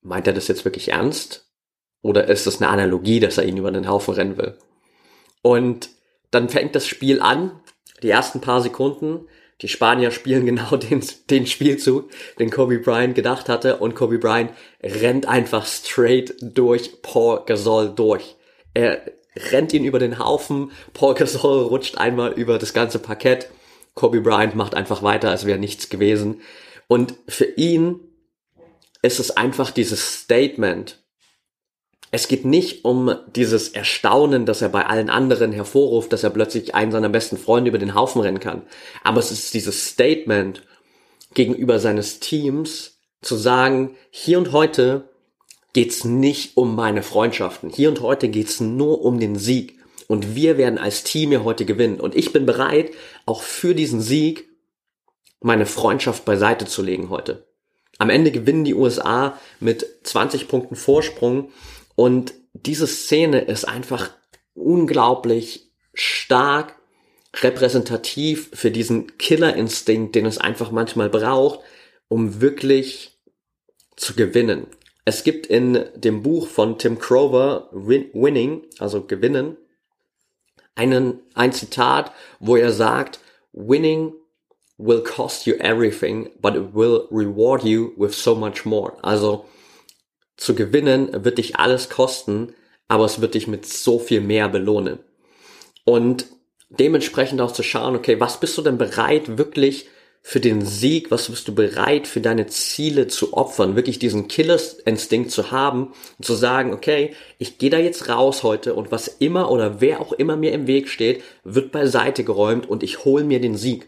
meint 0.00 0.26
er 0.26 0.32
das 0.32 0.48
jetzt 0.48 0.64
wirklich 0.64 0.90
ernst? 0.90 1.50
Oder 2.02 2.28
ist 2.28 2.46
es 2.46 2.60
eine 2.60 2.70
Analogie, 2.70 3.18
dass 3.18 3.38
er 3.38 3.44
ihn 3.44 3.56
über 3.56 3.72
den 3.72 3.88
Haufen 3.88 4.14
rennen 4.14 4.36
will? 4.36 4.56
Und 5.42 5.90
dann 6.30 6.48
fängt 6.48 6.74
das 6.74 6.86
Spiel 6.86 7.20
an, 7.20 7.60
die 8.02 8.10
ersten 8.10 8.40
paar 8.40 8.60
Sekunden. 8.60 9.26
Die 9.62 9.68
Spanier 9.68 10.10
spielen 10.10 10.46
genau 10.46 10.76
den, 10.76 11.02
den 11.30 11.46
Spielzug, 11.46 12.10
den 12.38 12.50
Kobe 12.50 12.78
Bryant 12.78 13.14
gedacht 13.14 13.48
hatte. 13.48 13.78
Und 13.78 13.94
Kobe 13.94 14.18
Bryant 14.18 14.52
rennt 14.82 15.26
einfach 15.26 15.66
straight 15.66 16.34
durch 16.40 17.02
Paul 17.02 17.42
Gasol 17.46 17.94
durch. 17.94 18.36
Er 18.74 19.02
rennt 19.36 19.72
ihn 19.72 19.84
über 19.84 19.98
den 19.98 20.18
Haufen. 20.18 20.72
Paul 20.92 21.14
Gasol 21.14 21.64
rutscht 21.64 21.98
einmal 21.98 22.32
über 22.32 22.58
das 22.58 22.72
ganze 22.72 22.98
Parkett. 22.98 23.50
Kobe 23.94 24.20
Bryant 24.20 24.54
macht 24.54 24.74
einfach 24.74 25.02
weiter, 25.02 25.30
als 25.30 25.46
wäre 25.46 25.58
nichts 25.58 25.88
gewesen. 25.88 26.40
Und 26.88 27.14
für 27.28 27.44
ihn 27.44 28.00
ist 29.02 29.20
es 29.20 29.36
einfach 29.36 29.70
dieses 29.70 30.22
Statement, 30.22 31.04
es 32.14 32.28
geht 32.28 32.44
nicht 32.44 32.84
um 32.84 33.16
dieses 33.34 33.70
Erstaunen, 33.70 34.46
dass 34.46 34.62
er 34.62 34.68
bei 34.68 34.86
allen 34.86 35.10
anderen 35.10 35.50
hervorruft, 35.50 36.12
dass 36.12 36.22
er 36.22 36.30
plötzlich 36.30 36.72
einen 36.72 36.92
seiner 36.92 37.08
besten 37.08 37.36
Freunde 37.36 37.70
über 37.70 37.78
den 37.78 37.96
Haufen 37.96 38.20
rennen 38.20 38.38
kann. 38.38 38.62
Aber 39.02 39.18
es 39.18 39.32
ist 39.32 39.52
dieses 39.52 39.88
Statement 39.88 40.62
gegenüber 41.34 41.80
seines 41.80 42.20
Teams 42.20 43.00
zu 43.20 43.34
sagen, 43.34 43.96
hier 44.10 44.38
und 44.38 44.52
heute 44.52 45.08
geht's 45.74 46.04
nicht 46.04 46.56
um 46.56 46.74
meine 46.74 47.02
Freundschaften. 47.02 47.68
Hier 47.68 47.90
und 47.90 48.00
heute 48.00 48.28
geht's 48.28 48.60
nur 48.60 49.02
um 49.02 49.20
den 49.20 49.36
Sieg. 49.36 49.78
Und 50.06 50.34
wir 50.34 50.56
werden 50.56 50.78
als 50.78 51.04
Team 51.04 51.30
hier 51.30 51.44
heute 51.44 51.66
gewinnen. 51.66 52.00
Und 52.00 52.14
ich 52.14 52.32
bin 52.32 52.46
bereit, 52.46 52.92
auch 53.26 53.42
für 53.42 53.74
diesen 53.74 54.00
Sieg 54.00 54.48
meine 55.40 55.66
Freundschaft 55.66 56.24
beiseite 56.24 56.64
zu 56.64 56.82
legen 56.82 57.10
heute. 57.10 57.46
Am 57.98 58.10
Ende 58.10 58.30
gewinnen 58.30 58.64
die 58.64 58.74
USA 58.74 59.38
mit 59.60 59.86
20 60.04 60.48
Punkten 60.48 60.76
Vorsprung 60.76 61.52
und 61.94 62.34
diese 62.52 62.86
Szene 62.86 63.40
ist 63.40 63.66
einfach 63.66 64.10
unglaublich 64.54 65.70
stark 65.92 66.76
repräsentativ 67.42 68.50
für 68.52 68.70
diesen 68.70 69.16
Killerinstinkt, 69.18 70.14
den 70.14 70.26
es 70.26 70.38
einfach 70.38 70.70
manchmal 70.70 71.08
braucht, 71.08 71.60
um 72.08 72.40
wirklich 72.40 73.18
zu 73.96 74.14
gewinnen. 74.14 74.66
Es 75.04 75.22
gibt 75.22 75.46
in 75.46 75.84
dem 75.94 76.22
Buch 76.22 76.48
von 76.48 76.78
Tim 76.78 76.98
Crover, 76.98 77.68
Winning, 77.72 78.62
also 78.78 79.04
Gewinnen, 79.04 79.56
einen, 80.74 81.20
ein 81.34 81.52
Zitat, 81.52 82.12
wo 82.40 82.56
er 82.56 82.72
sagt, 82.72 83.20
Winning 83.52 84.14
will 84.78 85.02
cost 85.02 85.46
you 85.46 85.54
everything, 85.56 86.30
but 86.40 86.56
it 86.56 86.74
will 86.74 87.06
reward 87.10 87.62
you 87.64 87.92
with 87.96 88.14
so 88.14 88.34
much 88.34 88.64
more. 88.64 88.94
Also, 89.02 89.44
zu 90.36 90.54
gewinnen 90.54 91.24
wird 91.24 91.38
dich 91.38 91.56
alles 91.56 91.90
kosten, 91.90 92.54
aber 92.88 93.04
es 93.04 93.20
wird 93.20 93.34
dich 93.34 93.46
mit 93.46 93.66
so 93.66 93.98
viel 93.98 94.20
mehr 94.20 94.48
belohnen. 94.48 94.98
Und 95.84 96.26
dementsprechend 96.70 97.40
auch 97.40 97.52
zu 97.52 97.62
schauen, 97.62 97.94
okay, 97.94 98.18
was 98.18 98.40
bist 98.40 98.58
du 98.58 98.62
denn 98.62 98.78
bereit 98.78 99.38
wirklich 99.38 99.88
für 100.26 100.40
den 100.40 100.64
Sieg, 100.64 101.10
was 101.10 101.28
bist 101.28 101.46
du 101.48 101.54
bereit 101.54 102.06
für 102.06 102.22
deine 102.22 102.46
Ziele 102.46 103.08
zu 103.08 103.34
opfern, 103.34 103.76
wirklich 103.76 103.98
diesen 103.98 104.26
Killerinstinkt 104.26 105.30
zu 105.30 105.50
haben 105.50 105.92
und 106.18 106.24
zu 106.24 106.32
sagen, 106.34 106.72
okay, 106.72 107.12
ich 107.36 107.58
gehe 107.58 107.68
da 107.68 107.76
jetzt 107.78 108.08
raus 108.08 108.42
heute 108.42 108.72
und 108.72 108.90
was 108.90 109.06
immer 109.06 109.50
oder 109.50 109.82
wer 109.82 110.00
auch 110.00 110.12
immer 110.12 110.36
mir 110.36 110.52
im 110.52 110.66
Weg 110.66 110.88
steht, 110.88 111.22
wird 111.44 111.72
beiseite 111.72 112.24
geräumt 112.24 112.66
und 112.66 112.82
ich 112.82 113.04
hole 113.04 113.22
mir 113.22 113.38
den 113.38 113.54
Sieg. 113.54 113.86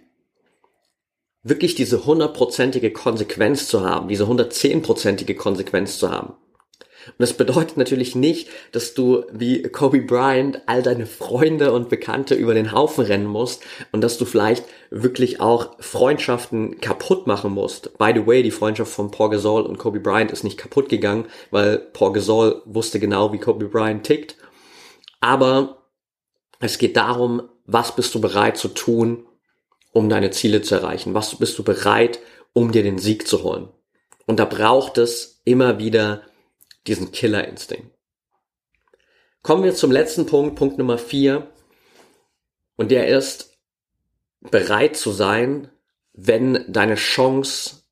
wirklich 1.49 1.77
diese 1.77 2.05
hundertprozentige 2.07 2.93
Konsequenz 2.93 3.69
zu 3.69 3.83
haben, 3.83 4.09
diese 4.09 4.27
hundertzehnprozentige 4.27 5.37
Konsequenz 5.37 5.99
zu 5.99 6.11
haben. 6.11 6.35
Und 7.07 7.19
das 7.19 7.35
bedeutet 7.35 7.77
natürlich 7.77 8.15
nicht, 8.15 8.49
dass 8.73 8.95
du 8.95 9.25
wie 9.33 9.63
Kobe 9.63 10.01
Bryant 10.01 10.61
all 10.67 10.83
deine 10.83 11.07
Freunde 11.07 11.73
und 11.73 11.89
Bekannte 11.89 12.35
über 12.35 12.55
den 12.55 12.73
Haufen 12.73 13.05
rennen 13.05 13.27
musst 13.27 13.63
und 13.93 14.01
dass 14.01 14.19
du 14.19 14.25
vielleicht 14.25 14.65
wirklich 14.91 15.41
auch 15.41 15.77
Freundschaften 15.81 16.81
kaputt 16.81 17.27
machen 17.27 17.53
musst. 17.53 17.97
By 17.99 18.13
the 18.15 18.27
way, 18.27 18.43
die 18.43 18.51
Freundschaft 18.51 18.93
von 18.93 19.11
Paul 19.11 19.31
Gasol 19.31 19.63
und 19.63 19.79
Kobe 19.79 20.01
Bryant 20.01 20.31
ist 20.31 20.45
nicht 20.45 20.59
kaputt 20.59 20.89
gegangen, 20.89 21.27
weil 21.51 21.79
Paul 21.79 22.13
Gasol 22.13 22.63
wusste 22.65 23.01
genau, 23.01 23.33
wie 23.33 23.39
Kobe 23.39 23.67
Bryant 23.67 24.05
tickt. 24.05 24.37
Aber 25.21 25.83
es 26.61 26.79
geht 26.79 26.97
darum, 26.97 27.43
was 27.67 27.95
bist 27.97 28.15
du 28.15 28.21
bereit 28.21 28.57
zu 28.57 28.69
tun, 28.69 29.27
um 29.93 30.09
deine 30.09 30.31
Ziele 30.31 30.63
zu 30.63 30.75
erreichen? 30.75 31.15
Was 31.15 31.37
bist 31.37 31.59
du 31.59 31.65
bereit, 31.65 32.21
um 32.53 32.73
dir 32.73 32.83
den 32.83 32.99
Sieg 32.99 33.27
zu 33.27 33.43
holen? 33.43 33.69
Und 34.27 34.39
da 34.39 34.45
braucht 34.45 34.99
es 34.99 35.41
immer 35.45 35.79
wieder 35.79 36.23
diesen 36.87 37.13
Killerinstinkt. 37.13 37.97
Kommen 39.43 39.65
wir 39.65 39.75
zum 39.75 39.93
letzten 39.93 40.27
Punkt, 40.27 40.57
Punkt 40.57 40.79
Nummer 40.79 40.99
vier. 40.99 41.51
Und 42.77 42.91
der 42.91 43.09
ist, 43.09 43.57
bereit 44.41 44.97
zu 44.97 45.13
sein, 45.13 45.71
wenn 46.13 46.65
deine 46.69 46.97
Chance 46.97 47.83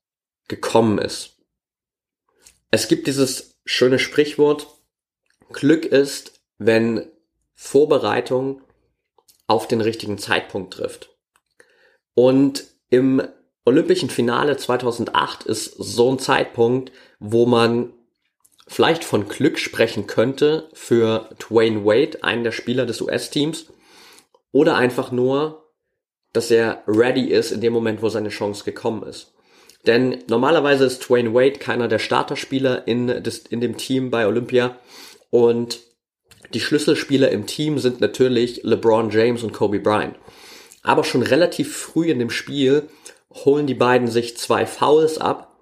gekommen 0.47 0.97
ist. 0.97 1.37
Es 2.71 2.87
gibt 2.87 3.07
dieses 3.07 3.59
schöne 3.65 3.99
Sprichwort, 3.99 4.67
Glück 5.51 5.85
ist, 5.85 6.41
wenn 6.57 7.09
Vorbereitung 7.53 8.61
auf 9.47 9.67
den 9.67 9.81
richtigen 9.81 10.17
Zeitpunkt 10.17 10.73
trifft. 10.73 11.15
Und 12.13 12.65
im 12.89 13.21
Olympischen 13.65 14.09
Finale 14.09 14.57
2008 14.57 15.43
ist 15.43 15.73
so 15.77 16.11
ein 16.11 16.19
Zeitpunkt, 16.19 16.91
wo 17.19 17.45
man 17.45 17.93
vielleicht 18.67 19.03
von 19.03 19.27
Glück 19.27 19.59
sprechen 19.59 20.07
könnte 20.07 20.69
für 20.73 21.29
Dwayne 21.39 21.85
Wade, 21.85 22.23
einen 22.23 22.43
der 22.43 22.51
Spieler 22.51 22.85
des 22.85 23.01
US-Teams, 23.01 23.67
oder 24.51 24.75
einfach 24.75 25.11
nur, 25.11 25.71
dass 26.33 26.51
er 26.51 26.83
ready 26.87 27.31
ist 27.31 27.51
in 27.51 27.61
dem 27.61 27.73
Moment, 27.73 28.01
wo 28.01 28.09
seine 28.09 28.29
Chance 28.29 28.63
gekommen 28.63 29.03
ist. 29.03 29.33
Denn 29.85 30.23
normalerweise 30.27 30.85
ist 30.85 31.07
Dwayne 31.07 31.33
Wade 31.33 31.59
keiner 31.59 31.87
der 31.87 31.99
Starterspieler 31.99 32.87
in, 32.87 33.09
in 33.09 33.61
dem 33.61 33.77
Team 33.77 34.09
bei 34.09 34.25
Olympia 34.25 34.79
und 35.29 35.79
die 36.53 36.59
Schlüsselspieler 36.59 37.29
im 37.31 37.45
Team 37.45 37.79
sind 37.79 38.01
natürlich 38.01 38.63
LeBron 38.63 39.09
James 39.09 39.43
und 39.43 39.53
Kobe 39.53 39.79
Bryant. 39.79 40.15
Aber 40.83 41.03
schon 41.03 41.23
relativ 41.23 41.75
früh 41.75 42.09
in 42.09 42.19
dem 42.19 42.29
Spiel 42.29 42.87
holen 43.33 43.67
die 43.67 43.73
beiden 43.73 44.07
sich 44.07 44.37
zwei 44.37 44.65
Fouls 44.65 45.17
ab. 45.17 45.54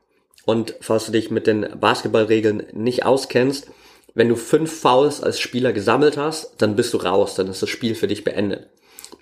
Und 0.46 0.76
falls 0.82 1.06
du 1.06 1.12
dich 1.12 1.32
mit 1.32 1.48
den 1.48 1.68
Basketballregeln 1.80 2.64
nicht 2.74 3.06
auskennst, 3.06 3.68
wenn 4.14 4.30
du 4.30 4.36
fünf 4.36 4.82
Fouls 4.82 5.22
als 5.22 5.40
Spieler 5.40 5.74
gesammelt 5.74 6.18
hast, 6.18 6.56
dann 6.60 6.76
bist 6.76 6.94
du 6.94 6.98
raus, 6.98 7.36
dann 7.36 7.48
ist 7.48 7.62
das 7.62 7.70
Spiel 7.70 7.96
für 7.96 8.08
dich 8.08 8.24
beendet. 8.24 8.68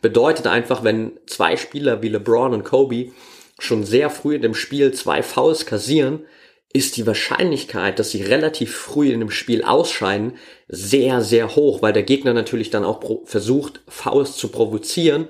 Bedeutet 0.02 0.48
einfach, 0.48 0.84
wenn 0.84 1.14
zwei 1.28 1.56
Spieler 1.58 2.02
wie 2.02 2.10
LeBron 2.10 2.54
und 2.54 2.64
Kobe 2.64 3.12
schon 3.60 3.84
sehr 3.84 4.10
früh 4.10 4.36
in 4.36 4.42
dem 4.42 4.56
Spiel 4.56 4.92
zwei 4.94 5.22
Fouls 5.22 5.66
kassieren, 5.66 6.26
ist 6.74 6.98
die 6.98 7.06
Wahrscheinlichkeit, 7.06 8.00
dass 8.00 8.12
sie 8.12 8.24
relativ 8.24 8.76
früh 8.76 9.12
in 9.12 9.20
dem 9.20 9.30
Spiel 9.30 9.64
ausscheiden, 9.64 10.38
sehr, 10.68 11.22
sehr 11.22 11.56
hoch, 11.56 11.82
weil 11.82 11.94
der 11.94 12.04
Gegner 12.04 12.34
natürlich 12.34 12.70
dann 12.70 12.86
auch 12.86 13.02
versucht, 13.26 13.82
Fouls 13.88 14.38
zu 14.38 14.48
provozieren 14.48 15.28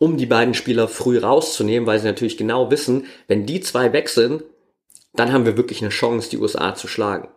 um 0.00 0.16
die 0.16 0.26
beiden 0.26 0.54
Spieler 0.54 0.88
früh 0.88 1.18
rauszunehmen, 1.18 1.86
weil 1.86 2.00
sie 2.00 2.06
natürlich 2.06 2.38
genau 2.38 2.70
wissen, 2.70 3.04
wenn 3.28 3.44
die 3.44 3.60
zwei 3.60 3.92
weg 3.92 4.08
sind, 4.08 4.42
dann 5.12 5.32
haben 5.32 5.44
wir 5.44 5.56
wirklich 5.56 5.82
eine 5.82 5.90
Chance, 5.90 6.30
die 6.30 6.38
USA 6.38 6.74
zu 6.74 6.88
schlagen. 6.88 7.28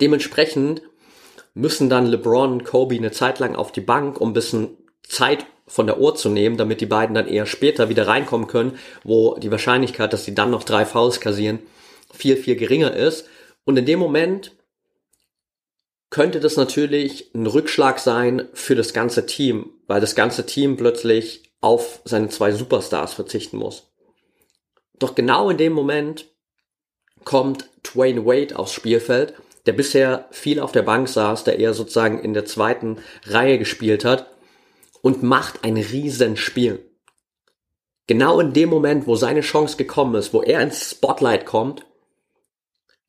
Dementsprechend 0.00 0.82
müssen 1.54 1.88
dann 1.88 2.06
LeBron 2.06 2.52
und 2.52 2.64
Kobe 2.64 2.96
eine 2.96 3.12
Zeit 3.12 3.38
lang 3.38 3.54
auf 3.54 3.72
die 3.72 3.80
Bank, 3.80 4.20
um 4.20 4.30
ein 4.30 4.34
bisschen 4.34 4.76
Zeit 5.02 5.46
von 5.66 5.86
der 5.86 5.98
Uhr 5.98 6.14
zu 6.14 6.28
nehmen, 6.28 6.56
damit 6.56 6.80
die 6.80 6.86
beiden 6.86 7.14
dann 7.14 7.28
eher 7.28 7.46
später 7.46 7.88
wieder 7.88 8.06
reinkommen 8.06 8.48
können, 8.48 8.78
wo 9.02 9.36
die 9.38 9.50
Wahrscheinlichkeit, 9.50 10.12
dass 10.12 10.24
sie 10.24 10.34
dann 10.34 10.50
noch 10.50 10.64
drei 10.64 10.84
Fouls 10.84 11.20
kassieren, 11.20 11.60
viel, 12.12 12.36
viel 12.36 12.56
geringer 12.56 12.94
ist. 12.94 13.26
Und 13.64 13.76
in 13.78 13.86
dem 13.86 13.98
Moment 13.98 14.52
könnte 16.10 16.40
das 16.40 16.56
natürlich 16.56 17.34
ein 17.34 17.46
Rückschlag 17.46 17.98
sein 17.98 18.48
für 18.52 18.74
das 18.74 18.92
ganze 18.92 19.26
Team, 19.26 19.70
weil 19.86 20.00
das 20.00 20.14
ganze 20.14 20.44
Team 20.44 20.76
plötzlich 20.76 21.50
auf 21.60 22.00
seine 22.04 22.28
zwei 22.28 22.52
Superstars 22.52 23.14
verzichten 23.14 23.56
muss. 23.56 23.90
Doch 24.98 25.14
genau 25.14 25.50
in 25.50 25.56
dem 25.56 25.72
Moment 25.72 26.26
kommt 27.24 27.68
Dwayne 27.82 28.24
Wade 28.24 28.58
aufs 28.58 28.72
Spielfeld, 28.72 29.34
der 29.66 29.72
bisher 29.72 30.28
viel 30.30 30.60
auf 30.60 30.72
der 30.72 30.82
Bank 30.82 31.08
saß, 31.08 31.44
der 31.44 31.58
eher 31.58 31.74
sozusagen 31.74 32.18
in 32.18 32.34
der 32.34 32.44
zweiten 32.44 32.98
Reihe 33.26 33.58
gespielt 33.58 34.04
hat 34.04 34.30
und 35.02 35.22
macht 35.22 35.64
ein 35.64 35.76
Riesenspiel. 35.76 36.84
Genau 38.06 38.40
in 38.40 38.52
dem 38.52 38.68
Moment, 38.68 39.06
wo 39.06 39.16
seine 39.16 39.40
Chance 39.40 39.76
gekommen 39.76 40.14
ist, 40.16 40.34
wo 40.34 40.42
er 40.42 40.60
ins 40.60 40.90
Spotlight 40.90 41.46
kommt, 41.46 41.86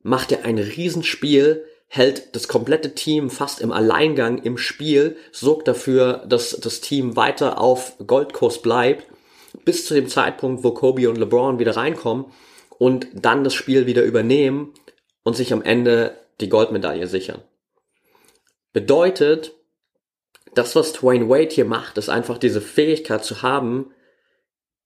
macht 0.01 0.31
er 0.31 0.45
ein 0.45 0.57
Riesenspiel, 0.57 1.65
hält 1.87 2.35
das 2.35 2.47
komplette 2.47 2.95
Team 2.95 3.29
fast 3.29 3.59
im 3.59 3.71
Alleingang 3.71 4.41
im 4.41 4.57
Spiel, 4.57 5.17
sorgt 5.31 5.67
dafür, 5.67 6.23
dass 6.27 6.51
das 6.51 6.79
Team 6.79 7.15
weiter 7.15 7.59
auf 7.59 7.97
Goldkurs 8.05 8.61
bleibt, 8.61 9.05
bis 9.65 9.85
zu 9.85 9.93
dem 9.93 10.07
Zeitpunkt, 10.07 10.63
wo 10.63 10.71
Kobe 10.71 11.09
und 11.09 11.17
LeBron 11.17 11.59
wieder 11.59 11.75
reinkommen 11.75 12.25
und 12.77 13.07
dann 13.13 13.43
das 13.43 13.53
Spiel 13.53 13.85
wieder 13.85 14.03
übernehmen 14.03 14.73
und 15.23 15.35
sich 15.35 15.53
am 15.53 15.61
Ende 15.61 16.17
die 16.41 16.49
Goldmedaille 16.49 17.07
sichern. 17.07 17.41
Bedeutet, 18.73 19.53
das, 20.53 20.75
was 20.75 20.93
Dwayne 20.93 21.29
Wade 21.29 21.53
hier 21.53 21.65
macht, 21.65 21.97
ist 21.97 22.09
einfach 22.09 22.37
diese 22.37 22.61
Fähigkeit 22.61 23.23
zu 23.23 23.41
haben, 23.41 23.91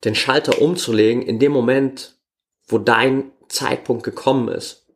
den 0.03 0.15
Schalter 0.15 0.61
umzulegen 0.61 1.21
in 1.21 1.39
dem 1.39 1.51
Moment, 1.51 2.15
wo 2.67 2.77
dein 2.77 3.31
Zeitpunkt 3.47 4.03
gekommen 4.03 4.47
ist. 4.47 4.87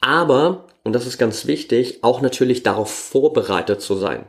Aber 0.00 0.66
und 0.82 0.92
das 0.92 1.06
ist 1.06 1.18
ganz 1.18 1.46
wichtig, 1.46 2.02
auch 2.02 2.20
natürlich 2.20 2.62
darauf 2.62 2.90
vorbereitet 2.90 3.82
zu 3.82 3.94
sein. 3.96 4.26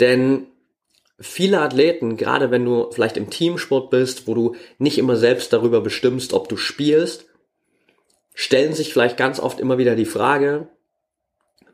Denn 0.00 0.46
viele 1.22 1.60
Athleten, 1.60 2.16
gerade 2.16 2.50
wenn 2.50 2.64
du 2.64 2.90
vielleicht 2.90 3.16
im 3.16 3.30
Teamsport 3.30 3.90
bist, 3.90 4.26
wo 4.26 4.34
du 4.34 4.56
nicht 4.78 4.98
immer 4.98 5.16
selbst 5.16 5.52
darüber 5.52 5.80
bestimmst, 5.80 6.32
ob 6.32 6.48
du 6.48 6.56
spielst, 6.56 7.26
stellen 8.34 8.74
sich 8.74 8.92
vielleicht 8.92 9.16
ganz 9.16 9.38
oft 9.38 9.60
immer 9.60 9.78
wieder 9.78 9.94
die 9.94 10.04
Frage, 10.04 10.68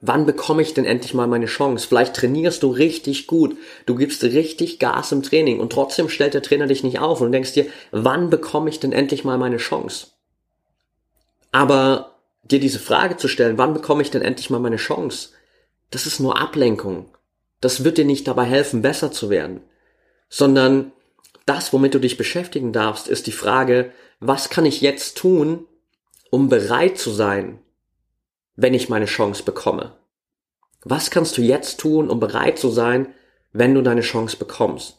wann 0.01 0.27
bekomme 0.27 0.63
ich 0.63 0.75
denn 0.75 0.85
endlich 0.85 1.15
mal 1.15 1.27
meine 1.27 1.47
Chance? 1.47 1.89
Vielleicht 1.89 2.15
trainierst 2.15 2.63
du 2.63 2.71
richtig 2.71 3.27
gut, 3.27 3.57
du 3.87 3.95
gibst 3.95 4.23
richtig 4.23 4.79
Gas 4.79 5.13
im 5.13 5.23
Training 5.23 5.61
und 5.61 5.73
trotzdem 5.73 6.09
stellt 6.09 6.35
der 6.35 6.43
Trainer 6.43 6.67
dich 6.67 6.85
nicht 6.85 6.99
auf 6.99 7.21
und 7.21 7.33
denkst 7.33 7.55
dir, 7.55 7.67
wann 7.91 8.31
bekomme 8.31 8.69
ich 8.69 8.81
denn 8.81 8.93
endlich 8.93 9.25
mal 9.25 9.39
meine 9.39 9.57
Chance? 9.57 10.09
Aber 11.53 12.19
dir 12.43 12.61
diese 12.61 12.79
Frage 12.79 13.17
zu 13.17 13.29
stellen, 13.29 13.57
wann 13.57 13.73
bekomme 13.73 14.03
ich 14.03 14.11
denn 14.11 14.23
endlich 14.23 14.51
mal 14.51 14.61
meine 14.61 14.77
Chance? 14.77 15.31
Das 15.91 16.07
ist 16.07 16.21
nur 16.21 16.39
Ablenkung. 16.39 17.07
Das 17.61 17.85
wird 17.85 17.99
dir 17.99 18.05
nicht 18.05 18.29
dabei 18.29 18.45
helfen, 18.45 18.83
besser 18.83 19.11
zu 19.11 19.31
werden. 19.31 19.61
Sondern 20.29 20.93
das, 21.47 21.73
womit 21.73 21.95
du 21.95 21.99
dich 21.99 22.17
beschäftigen 22.17 22.73
darfst, 22.73 23.09
ist 23.09 23.27
die 23.27 23.33
Frage, 23.33 23.93
was 24.21 24.51
kann 24.51 24.67
ich 24.67 24.81
jetzt 24.81 25.17
tun, 25.17 25.67
um 26.31 26.49
bereit 26.49 26.99
zu 26.99 27.11
sein, 27.11 27.59
wenn 28.57 28.75
ich 28.75 28.89
meine 28.89 29.07
Chance 29.07 29.43
bekomme? 29.43 29.97
Was 30.85 31.11
kannst 31.11 31.37
du 31.39 31.43
jetzt 31.43 31.81
tun, 31.81 32.11
um 32.11 32.21
bereit 32.21 32.59
zu 32.59 32.71
sein, 32.71 33.15
wenn 33.53 33.75
du 33.75 33.83
deine 33.83 34.03
Chance 34.03 34.37
bekommst? 34.37 34.99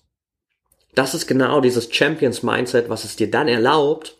Das 0.95 1.13
ist 1.13 1.27
genau 1.27 1.61
dieses 1.61 1.93
Champions 1.93 2.43
Mindset, 2.43 2.89
was 2.89 3.03
es 3.03 3.15
dir 3.15 3.29
dann 3.29 3.47
erlaubt, 3.47 4.17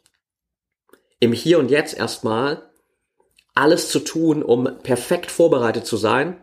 im 1.20 1.34
Hier 1.34 1.60
und 1.60 1.72
Jetzt 1.72 1.98
erstmal 1.98 2.70
alles 3.56 3.90
zu 3.90 4.00
tun, 4.00 4.44
um 4.44 4.70
perfekt 4.84 5.32
vorbereitet 5.32 5.86
zu 5.86 5.98
sein. 5.98 6.42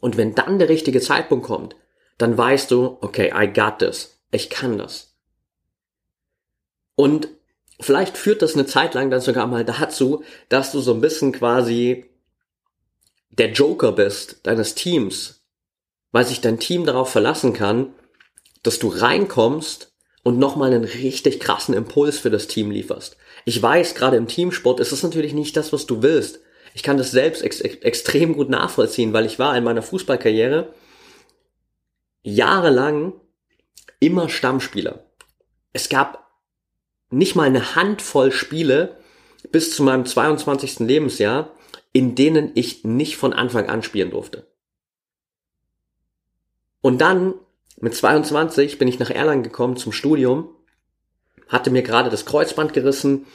Und 0.00 0.16
wenn 0.16 0.34
dann 0.34 0.58
der 0.58 0.68
richtige 0.68 1.00
Zeitpunkt 1.00 1.46
kommt, 1.46 1.76
dann 2.18 2.36
weißt 2.36 2.70
du, 2.70 2.98
okay, 3.00 3.32
I 3.34 3.52
got 3.52 3.78
this. 3.78 4.18
Ich 4.30 4.50
kann 4.50 4.78
das. 4.78 5.14
Und 6.94 7.28
vielleicht 7.80 8.16
führt 8.16 8.42
das 8.42 8.54
eine 8.54 8.66
Zeit 8.66 8.94
lang 8.94 9.10
dann 9.10 9.20
sogar 9.20 9.46
mal 9.46 9.64
dazu, 9.64 10.22
dass 10.48 10.72
du 10.72 10.80
so 10.80 10.92
ein 10.92 11.00
bisschen 11.00 11.32
quasi 11.32 12.06
der 13.30 13.52
Joker 13.52 13.92
bist 13.92 14.40
deines 14.42 14.74
Teams, 14.74 15.46
weil 16.12 16.26
sich 16.26 16.40
dein 16.40 16.58
Team 16.58 16.84
darauf 16.84 17.10
verlassen 17.10 17.52
kann, 17.52 17.94
dass 18.62 18.78
du 18.78 18.88
reinkommst 18.88 19.92
und 20.22 20.38
nochmal 20.38 20.72
einen 20.72 20.84
richtig 20.84 21.40
krassen 21.40 21.74
Impuls 21.74 22.18
für 22.18 22.30
das 22.30 22.46
Team 22.48 22.70
lieferst. 22.70 23.16
Ich 23.44 23.62
weiß, 23.62 23.94
gerade 23.94 24.16
im 24.16 24.28
Teamsport 24.28 24.80
ist 24.80 24.92
es 24.92 25.02
natürlich 25.02 25.32
nicht 25.32 25.56
das, 25.56 25.72
was 25.72 25.86
du 25.86 26.02
willst. 26.02 26.40
Ich 26.74 26.82
kann 26.82 26.98
das 26.98 27.10
selbst 27.10 27.42
ex 27.42 27.60
extrem 27.60 28.34
gut 28.34 28.48
nachvollziehen, 28.48 29.12
weil 29.12 29.26
ich 29.26 29.38
war 29.38 29.56
in 29.56 29.64
meiner 29.64 29.82
Fußballkarriere 29.82 30.72
jahrelang 32.22 33.12
immer 33.98 34.28
Stammspieler. 34.28 35.04
Es 35.72 35.88
gab 35.88 36.30
nicht 37.10 37.34
mal 37.34 37.44
eine 37.44 37.74
Handvoll 37.74 38.32
Spiele 38.32 38.96
bis 39.50 39.74
zu 39.74 39.82
meinem 39.82 40.06
22. 40.06 40.80
Lebensjahr, 40.80 41.54
in 41.92 42.14
denen 42.14 42.52
ich 42.54 42.84
nicht 42.84 43.16
von 43.16 43.32
Anfang 43.32 43.68
an 43.68 43.82
spielen 43.82 44.10
durfte. 44.10 44.46
Und 46.80 47.00
dann 47.00 47.34
mit 47.78 47.94
22 47.94 48.78
bin 48.78 48.88
ich 48.88 48.98
nach 48.98 49.10
Erlangen 49.10 49.42
gekommen 49.42 49.76
zum 49.76 49.92
Studium, 49.92 50.54
hatte 51.48 51.70
mir 51.70 51.82
gerade 51.82 52.10
das 52.10 52.26
Kreuzband 52.26 52.72
gerissen, 52.72 53.26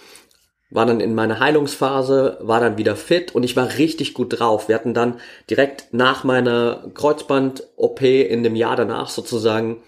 war 0.69 0.85
dann 0.85 0.99
in 0.99 1.15
meiner 1.15 1.39
Heilungsphase, 1.39 2.37
war 2.41 2.59
dann 2.59 2.77
wieder 2.77 2.95
fit 2.95 3.33
und 3.33 3.43
ich 3.43 3.55
war 3.55 3.77
richtig 3.77 4.13
gut 4.13 4.39
drauf. 4.39 4.67
Wir 4.67 4.75
hatten 4.75 4.93
dann 4.93 5.19
direkt 5.49 5.93
nach 5.93 6.23
meiner 6.23 6.91
Kreuzband-OP 6.93 8.01
in 8.01 8.43
dem 8.43 8.55
Jahr 8.55 8.75
danach 8.75 9.09
sozusagen 9.09 9.83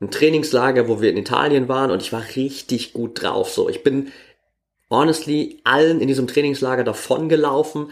ein 0.00 0.10
Trainingslager, 0.10 0.86
wo 0.86 1.00
wir 1.00 1.10
in 1.10 1.16
Italien 1.16 1.68
waren 1.68 1.90
und 1.90 2.02
ich 2.02 2.12
war 2.12 2.22
richtig 2.36 2.92
gut 2.92 3.22
drauf. 3.22 3.50
So, 3.50 3.68
ich 3.68 3.82
bin 3.82 4.12
honestly 4.90 5.60
allen 5.64 6.00
in 6.00 6.08
diesem 6.08 6.26
Trainingslager 6.26 6.84
davon 6.84 7.28
gelaufen, 7.28 7.90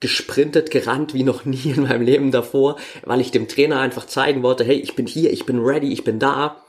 gesprintet, 0.00 0.70
gerannt 0.70 1.14
wie 1.14 1.22
noch 1.22 1.44
nie 1.44 1.72
in 1.74 1.84
meinem 1.84 2.02
Leben 2.02 2.30
davor, 2.30 2.76
weil 3.04 3.20
ich 3.20 3.30
dem 3.30 3.48
Trainer 3.48 3.80
einfach 3.80 4.06
zeigen 4.06 4.42
wollte, 4.42 4.64
hey, 4.64 4.76
ich 4.76 4.94
bin 4.94 5.06
hier, 5.06 5.32
ich 5.32 5.46
bin 5.46 5.60
ready, 5.60 5.92
ich 5.92 6.04
bin 6.04 6.18
da, 6.18 6.62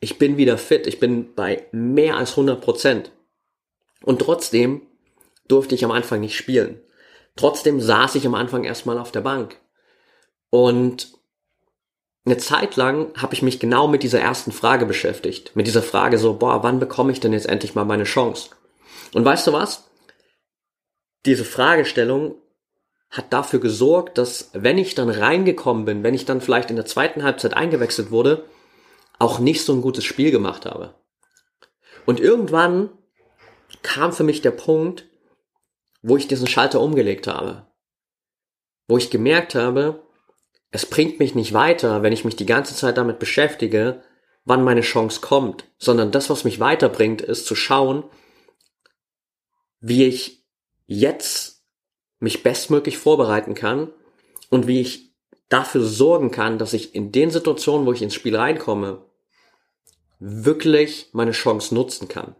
ich 0.00 0.18
bin 0.18 0.36
wieder 0.36 0.58
fit, 0.58 0.86
ich 0.86 1.00
bin 1.00 1.34
bei 1.34 1.64
mehr 1.72 2.16
als 2.16 2.32
100 2.32 2.60
Prozent. 2.60 3.12
Und 4.02 4.20
trotzdem 4.20 4.82
durfte 5.48 5.74
ich 5.74 5.84
am 5.84 5.90
Anfang 5.90 6.20
nicht 6.20 6.36
spielen. 6.36 6.80
Trotzdem 7.36 7.80
saß 7.80 8.14
ich 8.16 8.26
am 8.26 8.34
Anfang 8.34 8.64
erstmal 8.64 8.98
auf 8.98 9.12
der 9.12 9.20
Bank. 9.20 9.60
Und 10.50 11.12
eine 12.24 12.36
Zeit 12.36 12.76
lang 12.76 13.12
habe 13.16 13.34
ich 13.34 13.42
mich 13.42 13.58
genau 13.58 13.88
mit 13.88 14.02
dieser 14.02 14.20
ersten 14.20 14.52
Frage 14.52 14.86
beschäftigt. 14.86 15.56
Mit 15.56 15.66
dieser 15.66 15.82
Frage 15.82 16.18
so, 16.18 16.34
boah, 16.34 16.62
wann 16.62 16.78
bekomme 16.78 17.12
ich 17.12 17.20
denn 17.20 17.32
jetzt 17.32 17.48
endlich 17.48 17.74
mal 17.74 17.84
meine 17.84 18.04
Chance? 18.04 18.50
Und 19.14 19.24
weißt 19.24 19.46
du 19.46 19.52
was? 19.52 19.88
Diese 21.24 21.44
Fragestellung 21.44 22.34
hat 23.10 23.32
dafür 23.32 23.60
gesorgt, 23.60 24.18
dass 24.18 24.50
wenn 24.52 24.76
ich 24.76 24.94
dann 24.94 25.08
reingekommen 25.08 25.84
bin, 25.84 26.02
wenn 26.02 26.14
ich 26.14 26.26
dann 26.26 26.40
vielleicht 26.40 26.70
in 26.70 26.76
der 26.76 26.86
zweiten 26.86 27.22
Halbzeit 27.22 27.54
eingewechselt 27.54 28.10
wurde, 28.10 28.44
auch 29.18 29.38
nicht 29.38 29.64
so 29.64 29.72
ein 29.72 29.80
gutes 29.80 30.04
Spiel 30.04 30.30
gemacht 30.30 30.66
habe. 30.66 30.94
Und 32.04 32.20
irgendwann 32.20 32.90
kam 33.82 34.12
für 34.12 34.24
mich 34.24 34.40
der 34.40 34.50
Punkt, 34.50 35.06
wo 36.02 36.16
ich 36.16 36.28
diesen 36.28 36.46
Schalter 36.46 36.80
umgelegt 36.80 37.26
habe. 37.26 37.66
Wo 38.86 38.96
ich 38.96 39.10
gemerkt 39.10 39.54
habe, 39.54 40.02
es 40.70 40.86
bringt 40.86 41.18
mich 41.18 41.34
nicht 41.34 41.52
weiter, 41.52 42.02
wenn 42.02 42.12
ich 42.12 42.24
mich 42.24 42.36
die 42.36 42.46
ganze 42.46 42.74
Zeit 42.74 42.96
damit 42.96 43.18
beschäftige, 43.18 44.02
wann 44.44 44.64
meine 44.64 44.80
Chance 44.80 45.20
kommt, 45.20 45.64
sondern 45.78 46.10
das, 46.10 46.30
was 46.30 46.44
mich 46.44 46.60
weiterbringt, 46.60 47.20
ist 47.20 47.46
zu 47.46 47.54
schauen, 47.54 48.04
wie 49.80 50.06
ich 50.06 50.44
jetzt 50.86 51.64
mich 52.18 52.42
bestmöglich 52.42 52.98
vorbereiten 52.98 53.54
kann 53.54 53.92
und 54.50 54.66
wie 54.66 54.80
ich 54.80 55.14
dafür 55.48 55.82
sorgen 55.82 56.30
kann, 56.30 56.58
dass 56.58 56.72
ich 56.72 56.94
in 56.94 57.12
den 57.12 57.30
Situationen, 57.30 57.86
wo 57.86 57.92
ich 57.92 58.02
ins 58.02 58.14
Spiel 58.14 58.36
reinkomme, 58.36 59.04
wirklich 60.18 61.10
meine 61.12 61.32
Chance 61.32 61.74
nutzen 61.74 62.08
kann. 62.08 62.34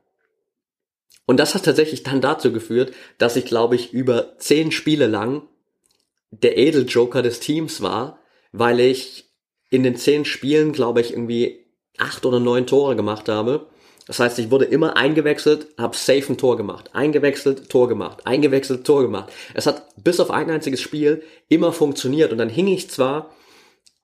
Und 1.28 1.36
das 1.36 1.54
hat 1.54 1.66
tatsächlich 1.66 2.02
dann 2.04 2.22
dazu 2.22 2.54
geführt, 2.54 2.94
dass 3.18 3.36
ich, 3.36 3.44
glaube 3.44 3.74
ich, 3.74 3.92
über 3.92 4.38
zehn 4.38 4.72
Spiele 4.72 5.06
lang 5.06 5.42
der 6.30 6.56
Edeljoker 6.56 7.20
des 7.20 7.38
Teams 7.38 7.82
war, 7.82 8.18
weil 8.52 8.80
ich 8.80 9.26
in 9.68 9.82
den 9.82 9.94
zehn 9.94 10.24
Spielen, 10.24 10.72
glaube 10.72 11.02
ich, 11.02 11.12
irgendwie 11.12 11.66
acht 11.98 12.24
oder 12.24 12.40
neun 12.40 12.66
Tore 12.66 12.96
gemacht 12.96 13.28
habe. 13.28 13.66
Das 14.06 14.20
heißt, 14.20 14.38
ich 14.38 14.50
wurde 14.50 14.64
immer 14.64 14.96
eingewechselt, 14.96 15.66
habe 15.76 15.94
safe 15.94 16.32
ein 16.32 16.38
Tor 16.38 16.56
gemacht, 16.56 16.94
eingewechselt, 16.94 17.68
Tor 17.68 17.88
gemacht, 17.88 18.26
eingewechselt, 18.26 18.86
Tor 18.86 19.02
gemacht. 19.02 19.30
Es 19.52 19.66
hat 19.66 19.84
bis 20.02 20.20
auf 20.20 20.30
ein 20.30 20.50
einziges 20.50 20.80
Spiel 20.80 21.22
immer 21.50 21.74
funktioniert. 21.74 22.32
Und 22.32 22.38
dann 22.38 22.48
hing 22.48 22.68
ich 22.68 22.88
zwar 22.88 23.34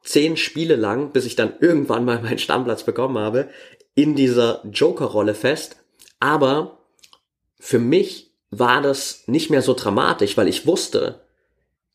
zehn 0.03 0.37
Spiele 0.37 0.77
lang, 0.77 1.13
bis 1.13 1.25
ich 1.25 1.37
dann 1.37 1.55
irgendwann 1.59 2.05
mal 2.05 2.21
meinen 2.21 2.39
Stammplatz 2.39 2.83
bekommen 2.83 3.17
habe, 3.17 3.49
in 3.95 4.15
dieser 4.15 4.61
Joker-Rolle 4.71 5.35
fest, 5.35 5.77
aber 6.21 6.84
für 7.59 7.79
mich 7.79 8.33
war 8.51 8.83
das 8.83 9.25
nicht 9.27 9.51
mehr 9.51 9.63
so 9.63 9.75
dramatisch, 9.75 10.37
weil 10.37 10.49
ich 10.49 10.67
wusste, 10.67 11.25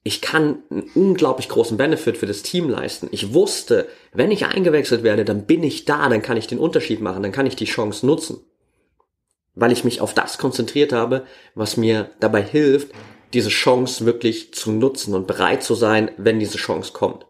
ich 0.04 0.22
kann 0.22 0.64
einen 0.70 0.90
unglaublich 0.96 1.50
großen 1.50 1.78
Benefit 1.78 2.18
für 2.18 2.26
das 2.26 2.42
Team 2.42 2.70
leisten. 2.70 3.10
Ich 3.12 3.34
wusste, 3.34 3.88
wenn 4.14 4.32
ich 4.32 4.46
eingewechselt 4.46 5.04
werde, 5.04 5.26
dann 5.26 5.46
bin 5.46 5.62
ich 5.64 5.86
da, 5.86 6.08
dann 6.10 6.22
kann 6.22 6.38
ich 6.38 6.48
den 6.48 6.60
Unterschied 6.60 7.02
machen, 7.02 7.22
dann 7.22 7.32
kann 7.32 7.46
ich 7.46 7.56
die 7.56 7.66
Chance 7.66 8.06
nutzen. 8.06 8.40
Weil 9.56 9.72
ich 9.72 9.84
mich 9.84 10.00
auf 10.00 10.14
das 10.14 10.38
konzentriert 10.38 10.94
habe, 10.94 11.26
was 11.54 11.76
mir 11.76 12.12
dabei 12.20 12.42
hilft, 12.42 12.94
diese 13.34 13.50
Chance 13.50 14.06
wirklich 14.06 14.54
zu 14.54 14.72
nutzen 14.72 15.14
und 15.14 15.28
bereit 15.28 15.64
zu 15.64 15.76
sein, 15.76 16.12
wenn 16.18 16.40
diese 16.40 16.58
Chance 16.58 16.94
kommt. 16.94 17.26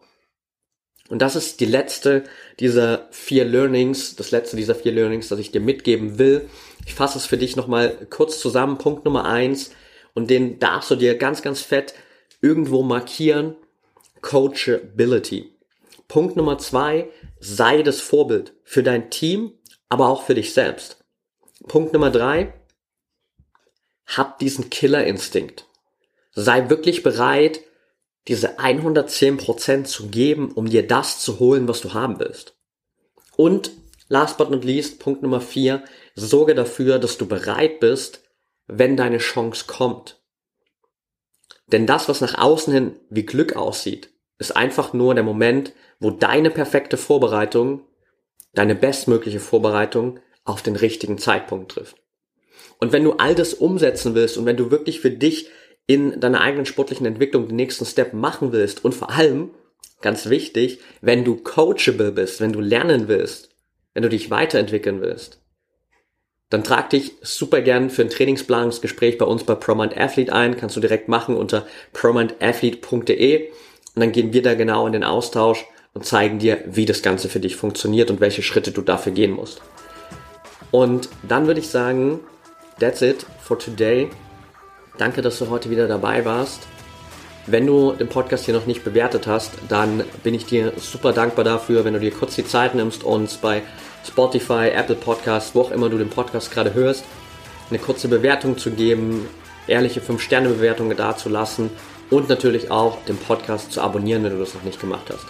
Und 1.10 1.24
das 1.24 1.36
ist 1.36 1.60
die 1.60 1.66
letzte 1.66 2.24
dieser 2.60 3.08
vier 3.10 3.44
Learnings, 3.44 4.16
das 4.16 4.30
letzte 4.30 4.56
dieser 4.56 4.76
vier 4.76 4.92
Learnings, 4.92 5.28
das 5.28 5.40
ich 5.40 5.52
dir 5.52 5.62
mitgeben 5.62 6.20
will. 6.20 6.48
Ich 6.90 6.96
fasse 6.96 7.20
es 7.20 7.28
für 7.28 7.38
dich 7.38 7.56
nochmal 7.56 8.08
kurz 8.10 8.40
zusammen. 8.40 8.80
Punkt 8.80 9.06
Nummer 9.06 9.26
eins. 9.26 9.70
Und 10.16 10.32
den 10.32 10.58
darfst 10.58 10.90
du 10.90 10.96
dir 10.96 11.16
ganz, 11.20 11.44
ganz 11.44 11.62
fett 11.62 11.94
irgendwo 12.42 12.82
markieren, 12.82 13.56
Coachability. 14.22 15.54
Punkt 16.08 16.36
Nummer 16.36 16.58
zwei, 16.58 17.08
sei 17.40 17.84
das 17.84 18.02
Vorbild 18.02 18.54
für 18.64 18.82
dein 18.82 19.12
Team, 19.12 19.54
aber 19.88 20.10
auch 20.10 20.24
für 20.24 20.34
dich 20.34 20.52
selbst. 20.56 21.06
Punkt 21.68 21.94
Nummer 21.94 22.10
drei, 22.10 22.56
hab 24.08 24.40
diesen 24.40 24.72
Killerinstinkt. 24.72 25.68
Sei 26.32 26.72
wirklich 26.72 27.04
bereit, 27.04 27.60
diese 28.28 28.58
110% 28.58 29.84
zu 29.84 30.08
geben, 30.08 30.54
um 30.54 30.68
dir 30.68 30.88
das 30.88 31.20
zu 31.20 31.38
holen, 31.38 31.68
was 31.68 31.82
du 31.82 31.94
haben 31.94 32.20
willst. 32.20 32.56
Und 33.38 33.72
last 34.10 34.38
but 34.38 34.52
not 34.52 34.66
least, 34.66 35.00
Punkt 35.00 35.22
Nummer 35.22 35.40
vier, 35.40 35.84
sorge 36.16 36.56
dafür, 36.56 37.00
dass 37.00 37.18
du 37.18 37.28
bereit 37.28 37.80
bist, 37.80 38.24
wenn 38.68 38.98
deine 38.98 39.20
Chance 39.20 39.66
kommt. 39.68 40.22
Denn 41.68 41.86
das, 41.86 42.10
was 42.10 42.20
nach 42.20 42.38
außen 42.38 42.74
hin 42.74 42.96
wie 43.10 43.26
Glück 43.26 43.56
aussieht, 43.56 44.10
ist 44.40 44.56
einfach 44.56 44.94
nur 44.94 45.14
der 45.14 45.24
Moment, 45.24 45.74
wo 46.00 46.12
deine 46.12 46.50
perfekte 46.50 46.98
Vorbereitung, 46.98 47.86
deine 48.54 48.76
bestmögliche 48.76 49.40
Vorbereitung 49.40 50.20
auf 50.44 50.62
den 50.62 50.76
richtigen 50.76 51.18
Zeitpunkt 51.18 51.72
trifft. 51.72 51.98
Und 52.80 52.92
wenn 52.92 53.04
du 53.04 53.14
all 53.14 53.36
das 53.36 53.54
umsetzen 53.54 54.16
willst 54.16 54.38
und 54.38 54.46
wenn 54.46 54.58
du 54.58 54.72
wirklich 54.72 55.00
für 55.02 55.12
dich 55.12 55.50
in 55.86 56.20
deiner 56.20 56.42
eigenen 56.42 56.66
sportlichen 56.66 57.06
Entwicklung 57.06 57.48
den 57.48 57.56
nächsten 57.56 57.86
Step 57.86 58.14
machen 58.14 58.52
willst 58.52 58.86
und 58.86 58.96
vor 58.96 59.10
allem, 59.12 59.52
ganz 60.02 60.30
wichtig, 60.30 60.80
wenn 61.02 61.26
du 61.26 61.36
coachable 61.36 62.12
bist, 62.12 62.40
wenn 62.42 62.54
du 62.54 62.62
lernen 62.62 63.08
willst, 63.08 63.50
wenn 63.94 64.04
du 64.04 64.10
dich 64.10 64.30
weiterentwickeln 64.30 65.02
willst, 65.02 65.40
dann 66.50 66.64
trag 66.64 66.90
dich 66.90 67.14
super 67.22 67.62
gern 67.62 67.90
für 67.90 68.02
ein 68.02 68.10
Trainingsplanungsgespräch 68.10 69.18
bei 69.18 69.26
uns 69.26 69.44
bei 69.44 69.56
ProMind 69.56 69.96
Athlete 69.96 70.34
ein. 70.34 70.58
Kannst 70.58 70.76
du 70.76 70.80
direkt 70.80 71.08
machen 71.08 71.36
unter 71.36 71.68
promindathlete.de 71.94 73.50
und 73.96 74.00
dann 74.00 74.12
gehen 74.12 74.34
wir 74.34 74.42
da 74.42 74.56
genau 74.56 74.88
in 74.88 74.94
den 74.94 75.04
Austausch 75.04 75.66
und 75.94 76.06
zeigen 76.06 76.40
dir, 76.40 76.64
wie 76.66 76.86
das 76.86 77.02
Ganze 77.02 77.30
für 77.30 77.40
dich 77.40 77.56
funktioniert 77.56 78.10
und 78.10 78.20
welche 78.20 78.42
Schritte 78.42 78.72
du 78.72 78.82
dafür 78.82 79.12
gehen 79.12 79.32
musst. 79.32 79.62
Und 80.72 81.10
dann 81.28 81.48
würde 81.48 81.60
ich 81.60 81.70
sagen, 81.70 82.20
that's 82.80 83.02
it 83.02 83.26
for 83.42 83.58
today. 83.58 84.10
Danke, 84.98 85.22
dass 85.22 85.40
du 85.40 85.50
heute 85.50 85.70
wieder 85.70 85.88
dabei 85.88 86.26
warst. 86.26 86.68
Wenn 87.52 87.66
du 87.66 87.94
den 87.94 88.10
Podcast 88.10 88.46
hier 88.46 88.54
noch 88.54 88.68
nicht 88.68 88.84
bewertet 88.84 89.26
hast, 89.26 89.54
dann 89.70 90.04
bin 90.24 90.36
ich 90.36 90.46
dir 90.46 90.74
super 90.78 91.14
dankbar 91.14 91.44
dafür, 91.44 91.84
wenn 91.84 91.96
du 91.96 92.00
dir 92.00 92.12
kurz 92.12 92.36
die 92.36 92.46
Zeit 92.46 92.76
nimmst, 92.76 93.04
uns 93.04 93.38
bei 93.38 93.64
Spotify, 94.08 94.70
Apple 94.70 94.94
Podcasts, 94.94 95.56
wo 95.56 95.62
auch 95.62 95.72
immer 95.72 95.90
du 95.90 95.98
den 95.98 96.12
Podcast 96.12 96.52
gerade 96.52 96.76
hörst, 96.76 97.06
eine 97.72 97.80
kurze 97.80 98.08
Bewertung 98.08 98.60
zu 98.60 98.70
geben, 98.70 99.28
ehrliche 99.66 100.00
5-Sterne-Bewertungen 100.00 100.96
dazulassen 100.96 101.72
und 102.12 102.30
natürlich 102.30 102.70
auch 102.70 103.04
den 103.06 103.18
Podcast 103.18 103.72
zu 103.72 103.82
abonnieren, 103.82 104.24
wenn 104.24 104.34
du 104.34 104.40
das 104.40 104.54
noch 104.54 104.64
nicht 104.64 104.80
gemacht 104.80 105.08
hast. 105.12 105.26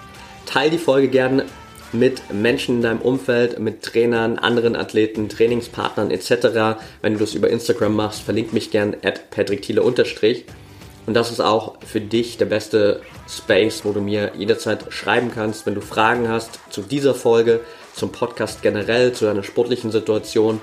Teil 0.45 0.69
die 0.71 0.77
Folge 0.77 1.07
gerne 1.07 1.45
mit 1.93 2.33
Menschen 2.33 2.75
in 2.75 2.81
deinem 2.81 3.01
Umfeld, 3.01 3.59
mit 3.59 3.81
Trainern, 3.81 4.37
anderen 4.39 4.75
Athleten, 4.75 5.29
Trainingspartnern 5.29 6.11
etc. 6.11 6.81
Wenn 7.01 7.13
du 7.13 7.19
das 7.19 7.33
über 7.33 7.49
Instagram 7.49 7.95
machst, 7.95 8.23
verlink 8.23 8.51
mich 8.51 8.71
gern 8.71 8.97
at 9.05 9.31
Patrick 9.31 9.61
Thiele 9.61 9.83
unterstrich. 9.83 10.43
Und 11.09 11.15
das 11.15 11.31
ist 11.31 11.39
auch 11.39 11.73
für 11.83 12.01
dich 12.01 12.37
der 12.37 12.45
beste 12.45 13.01
Space, 13.27 13.83
wo 13.83 13.93
du 13.93 13.99
mir 13.99 14.33
jederzeit 14.37 14.93
schreiben 14.93 15.31
kannst, 15.33 15.65
wenn 15.65 15.73
du 15.73 15.81
Fragen 15.81 16.29
hast 16.29 16.59
zu 16.69 16.83
dieser 16.83 17.15
Folge, 17.15 17.61
zum 17.95 18.11
Podcast 18.11 18.61
generell, 18.61 19.11
zu 19.11 19.25
deiner 19.25 19.41
sportlichen 19.41 19.89
Situation. 19.89 20.61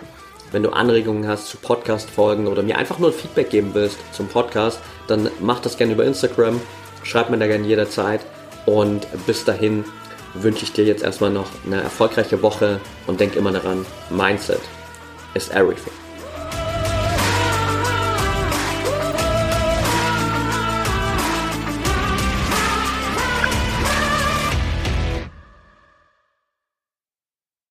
Wenn 0.52 0.62
du 0.62 0.70
Anregungen 0.70 1.26
hast 1.26 1.48
zu 1.48 1.56
Podcast-Folgen 1.56 2.46
oder 2.46 2.62
mir 2.62 2.78
einfach 2.78 3.00
nur 3.00 3.10
ein 3.10 3.12
Feedback 3.12 3.50
geben 3.50 3.70
willst 3.72 3.98
zum 4.12 4.28
Podcast, 4.28 4.78
dann 5.08 5.28
mach 5.40 5.58
das 5.58 5.78
gerne 5.78 5.94
über 5.94 6.04
Instagram. 6.04 6.60
Schreib 7.02 7.28
mir 7.28 7.38
da 7.38 7.48
gerne 7.48 7.66
jederzeit. 7.66 8.20
Und 8.66 9.08
bis 9.26 9.44
dahin 9.44 9.84
wünsche 10.34 10.62
ich 10.62 10.72
dir 10.72 10.84
jetzt 10.84 11.02
erstmal 11.02 11.30
noch 11.30 11.48
eine 11.64 11.82
erfolgreiche 11.82 12.40
Woche 12.40 12.78
und 13.08 13.18
denk 13.18 13.34
immer 13.34 13.50
daran, 13.50 13.84
Mindset 14.10 14.60
is 15.34 15.48
everything. 15.48 16.05